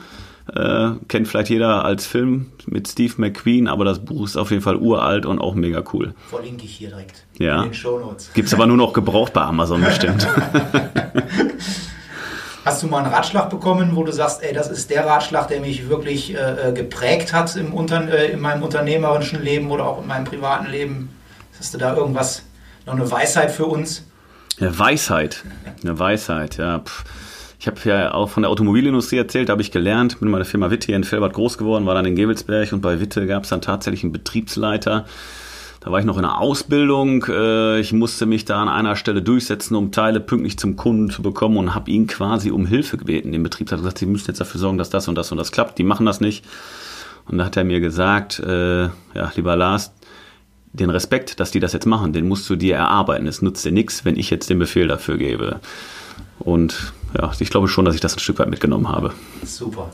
Äh, 0.53 0.91
kennt 1.07 1.29
vielleicht 1.29 1.49
jeder 1.49 1.85
als 1.85 2.05
Film 2.05 2.51
mit 2.65 2.89
Steve 2.89 3.13
McQueen, 3.17 3.69
aber 3.69 3.85
das 3.85 4.03
Buch 4.03 4.25
ist 4.25 4.35
auf 4.35 4.51
jeden 4.51 4.61
Fall 4.61 4.75
uralt 4.75 5.25
und 5.25 5.39
auch 5.39 5.55
mega 5.55 5.81
cool. 5.93 6.13
Verlinke 6.29 6.65
ich 6.65 6.75
hier 6.75 6.89
direkt 6.89 7.23
ja. 7.39 7.59
in 7.63 7.69
den 7.69 7.73
Shownotes. 7.73 8.33
Gibt 8.33 8.49
es 8.49 8.53
aber 8.53 8.67
nur 8.67 8.75
noch 8.75 8.91
gebraucht 8.91 9.31
bei 9.31 9.41
Amazon 9.41 9.81
bestimmt. 9.81 10.27
Hast 12.65 12.83
du 12.83 12.87
mal 12.87 13.03
einen 13.03 13.13
Ratschlag 13.13 13.49
bekommen, 13.49 13.95
wo 13.95 14.03
du 14.03 14.11
sagst, 14.11 14.43
ey, 14.43 14.53
das 14.53 14.69
ist 14.69 14.89
der 14.89 15.05
Ratschlag, 15.05 15.47
der 15.47 15.61
mich 15.61 15.87
wirklich 15.89 16.35
äh, 16.35 16.69
äh 16.69 16.73
geprägt 16.73 17.33
hat 17.33 17.55
im 17.55 17.73
Unter 17.73 18.07
äh, 18.09 18.31
in 18.31 18.41
meinem 18.41 18.63
unternehmerischen 18.63 19.41
Leben 19.41 19.71
oder 19.71 19.85
auch 19.85 20.01
in 20.01 20.07
meinem 20.07 20.25
privaten 20.25 20.69
Leben? 20.69 21.09
Hast 21.57 21.73
du 21.73 21.77
da 21.77 21.95
irgendwas, 21.95 22.43
noch 22.85 22.93
eine 22.95 23.09
Weisheit 23.09 23.51
für 23.51 23.65
uns? 23.65 24.05
Eine 24.59 24.77
Weisheit, 24.77 25.43
eine 25.83 25.97
Weisheit, 25.99 26.57
ja. 26.57 26.79
Pff. 26.79 27.05
Ich 27.63 27.67
habe 27.67 27.79
ja 27.85 28.13
auch 28.13 28.29
von 28.29 28.43
der 28.43 28.49
Automobilindustrie 28.49 29.15
erzählt, 29.15 29.47
da 29.47 29.53
habe 29.53 29.61
ich 29.61 29.71
gelernt, 29.71 30.19
bin 30.19 30.29
bei 30.29 30.37
der 30.37 30.45
Firma 30.45 30.69
Witte 30.69 30.87
hier 30.87 30.97
in 30.97 31.05
Felbert 31.05 31.31
groß 31.31 31.57
geworden, 31.57 31.85
war 31.85 31.95
dann 31.95 32.03
in 32.03 32.17
Gebelsberg 32.17 32.73
und 32.73 32.81
bei 32.81 32.99
Witte 32.99 33.25
gab 33.25 33.43
es 33.43 33.51
dann 33.51 33.61
tatsächlich 33.61 34.03
einen 34.03 34.11
Betriebsleiter. 34.11 35.05
Da 35.79 35.89
war 35.89 35.97
ich 35.97 36.05
noch 36.05 36.17
in 36.17 36.23
der 36.23 36.39
Ausbildung. 36.39 37.23
Äh, 37.29 37.79
ich 37.79 37.93
musste 37.93 38.25
mich 38.25 38.43
da 38.43 38.61
an 38.61 38.67
einer 38.67 38.97
Stelle 38.97 39.21
durchsetzen, 39.21 39.77
um 39.77 39.93
Teile 39.93 40.19
pünktlich 40.19 40.59
zum 40.59 40.75
Kunden 40.75 41.09
zu 41.09 41.21
bekommen 41.21 41.55
und 41.55 41.73
habe 41.73 41.89
ihn 41.89 42.05
quasi 42.05 42.51
um 42.51 42.65
Hilfe 42.65 42.97
gebeten. 42.97 43.31
Den 43.31 43.43
Betriebsleiter 43.43 43.81
gesagt, 43.81 43.99
sie 43.99 44.07
müssen 44.07 44.27
jetzt 44.27 44.41
dafür 44.41 44.59
sorgen, 44.59 44.77
dass 44.77 44.89
das 44.89 45.07
und 45.07 45.15
das 45.15 45.31
und 45.31 45.37
das 45.37 45.53
klappt. 45.53 45.77
Die 45.77 45.85
machen 45.85 46.05
das 46.05 46.19
nicht. 46.19 46.43
Und 47.29 47.37
da 47.37 47.45
hat 47.45 47.55
er 47.55 47.63
mir 47.63 47.79
gesagt, 47.79 48.39
äh, 48.39 48.83
ja, 48.83 49.31
lieber 49.37 49.55
Lars, 49.55 49.93
den 50.73 50.89
Respekt, 50.89 51.39
dass 51.39 51.51
die 51.51 51.61
das 51.61 51.71
jetzt 51.71 51.85
machen, 51.85 52.11
den 52.11 52.27
musst 52.27 52.49
du 52.49 52.57
dir 52.57 52.75
erarbeiten. 52.75 53.25
Es 53.25 53.41
nutzt 53.41 53.63
dir 53.63 53.71
nichts, 53.71 54.03
wenn 54.03 54.19
ich 54.19 54.29
jetzt 54.31 54.49
den 54.49 54.59
Befehl 54.59 54.89
dafür 54.89 55.15
gebe. 55.17 55.61
Und 56.39 56.91
ja, 57.17 57.31
ich 57.39 57.49
glaube 57.49 57.67
schon, 57.67 57.85
dass 57.85 57.95
ich 57.95 58.01
das 58.01 58.15
ein 58.15 58.19
Stück 58.19 58.39
weit 58.39 58.49
mitgenommen 58.49 58.89
habe. 58.89 59.13
Super. 59.43 59.91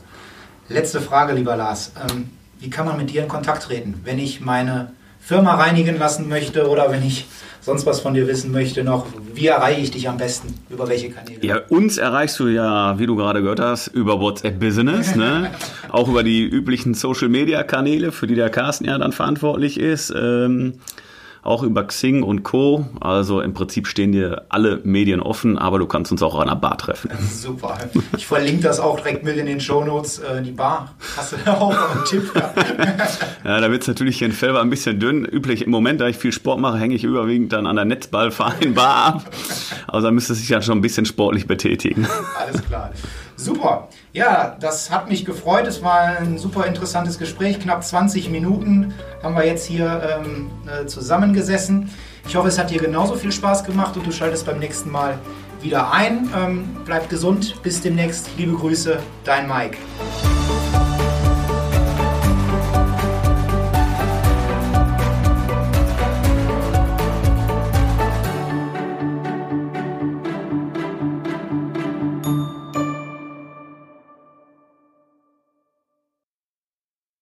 Letzte 0.67 1.01
Frage, 1.01 1.33
lieber 1.33 1.55
Lars. 1.55 1.91
Ähm, 2.09 2.29
wie 2.59 2.69
kann 2.69 2.85
man 2.85 2.97
mit 2.97 3.09
dir 3.09 3.23
in 3.23 3.27
Kontakt 3.27 3.63
treten, 3.63 4.01
wenn 4.03 4.19
ich 4.19 4.41
meine 4.41 4.91
Firma 5.19 5.55
reinigen 5.55 5.97
lassen 5.97 6.29
möchte 6.29 6.67
oder 6.69 6.91
wenn 6.91 7.05
ich 7.05 7.25
sonst 7.61 7.85
was 7.85 7.99
von 7.99 8.13
dir 8.13 8.27
wissen 8.27 8.51
möchte 8.51 8.83
noch, 8.83 9.05
wie 9.33 9.47
erreiche 9.47 9.81
ich 9.81 9.91
dich 9.91 10.09
am 10.09 10.17
besten? 10.17 10.55
Über 10.69 10.87
welche 10.87 11.09
Kanäle? 11.09 11.39
Ja, 11.41 11.57
uns 11.69 11.97
erreichst 11.97 12.39
du 12.39 12.47
ja, 12.47 12.97
wie 12.97 13.05
du 13.05 13.15
gerade 13.15 13.41
gehört 13.41 13.59
hast, 13.59 13.87
über 13.87 14.19
WhatsApp 14.19 14.59
Business, 14.59 15.15
ne? 15.15 15.51
auch 15.89 16.07
über 16.07 16.23
die 16.23 16.43
üblichen 16.43 16.93
Social 16.93 17.29
Media 17.29 17.63
Kanäle, 17.63 18.11
für 18.11 18.27
die 18.27 18.35
der 18.35 18.49
Carsten 18.49 18.85
ja 18.85 18.97
dann 18.97 19.11
verantwortlich 19.11 19.79
ist. 19.79 20.13
Ähm 20.15 20.79
auch 21.43 21.63
über 21.63 21.83
Xing 21.83 22.23
und 22.23 22.43
Co. 22.43 22.85
Also 22.99 23.41
im 23.41 23.53
Prinzip 23.53 23.87
stehen 23.87 24.11
dir 24.11 24.45
alle 24.49 24.81
Medien 24.83 25.21
offen, 25.21 25.57
aber 25.57 25.79
du 25.79 25.87
kannst 25.87 26.11
uns 26.11 26.21
auch 26.21 26.39
an 26.39 26.47
der 26.47 26.55
Bar 26.55 26.77
treffen. 26.77 27.09
Super. 27.31 27.77
Ich 28.17 28.25
verlinke 28.25 28.63
das 28.63 28.79
auch 28.79 28.97
direkt 28.97 29.23
mit 29.23 29.37
in 29.37 29.45
den 29.45 29.59
Shownotes. 29.59 30.19
Äh, 30.19 30.41
die 30.41 30.51
Bar 30.51 30.93
hast 31.17 31.33
du 31.33 31.37
da 31.43 31.53
auch 31.55 31.73
noch 31.73 31.95
einen 31.95 32.05
Tipp? 32.05 32.31
ja, 33.43 33.61
da 33.61 33.71
wird 33.71 33.81
es 33.81 33.87
natürlich 33.87 34.17
hier 34.17 34.27
in 34.27 34.33
Felber 34.33 34.61
ein 34.61 34.69
bisschen 34.69 34.99
dünn. 34.99 35.25
Üblich 35.25 35.63
im 35.63 35.71
Moment, 35.71 36.01
da 36.01 36.07
ich 36.07 36.17
viel 36.17 36.31
Sport 36.31 36.59
mache, 36.59 36.77
hänge 36.77 36.95
ich 36.95 37.03
überwiegend 37.03 37.53
dann 37.53 37.67
an 37.67 37.75
der 37.75 37.85
Netzballverein 37.85 38.73
Bar 38.73 39.05
ab. 39.05 39.31
Also 39.87 40.05
da 40.07 40.11
müsste 40.11 40.35
sich 40.35 40.47
ja 40.49 40.61
schon 40.61 40.77
ein 40.77 40.81
bisschen 40.81 41.07
sportlich 41.07 41.47
betätigen. 41.47 42.07
Alles 42.37 42.63
klar. 42.63 42.91
Super. 43.39 43.87
Ja, 44.11 44.57
das 44.59 44.91
hat 44.91 45.07
mich 45.07 45.23
gefreut. 45.23 45.65
Es 45.65 45.81
war 45.81 46.17
ein 46.17 46.37
super 46.37 46.65
interessantes 46.65 47.17
Gespräch. 47.17 47.57
Knapp 47.61 47.85
20 47.85 48.29
Minuten 48.29 48.93
haben 49.23 49.33
wir 49.33 49.45
jetzt 49.45 49.65
hier 49.65 50.19
ähm, 50.25 50.51
äh, 50.67 50.85
zusammengesessen. 50.87 51.89
Ich 52.27 52.35
hoffe, 52.35 52.49
es 52.49 52.59
hat 52.59 52.69
dir 52.69 52.81
genauso 52.81 53.15
viel 53.15 53.31
Spaß 53.31 53.63
gemacht 53.63 53.95
und 53.95 54.05
du 54.05 54.11
schaltest 54.11 54.45
beim 54.45 54.59
nächsten 54.59 54.91
Mal 54.91 55.17
wieder 55.61 55.93
ein. 55.93 56.29
Ähm, 56.35 56.77
bleib 56.83 57.09
gesund. 57.09 57.63
Bis 57.63 57.81
demnächst. 57.81 58.29
Liebe 58.37 58.51
Grüße, 58.51 58.99
dein 59.23 59.47
Mike. 59.47 59.77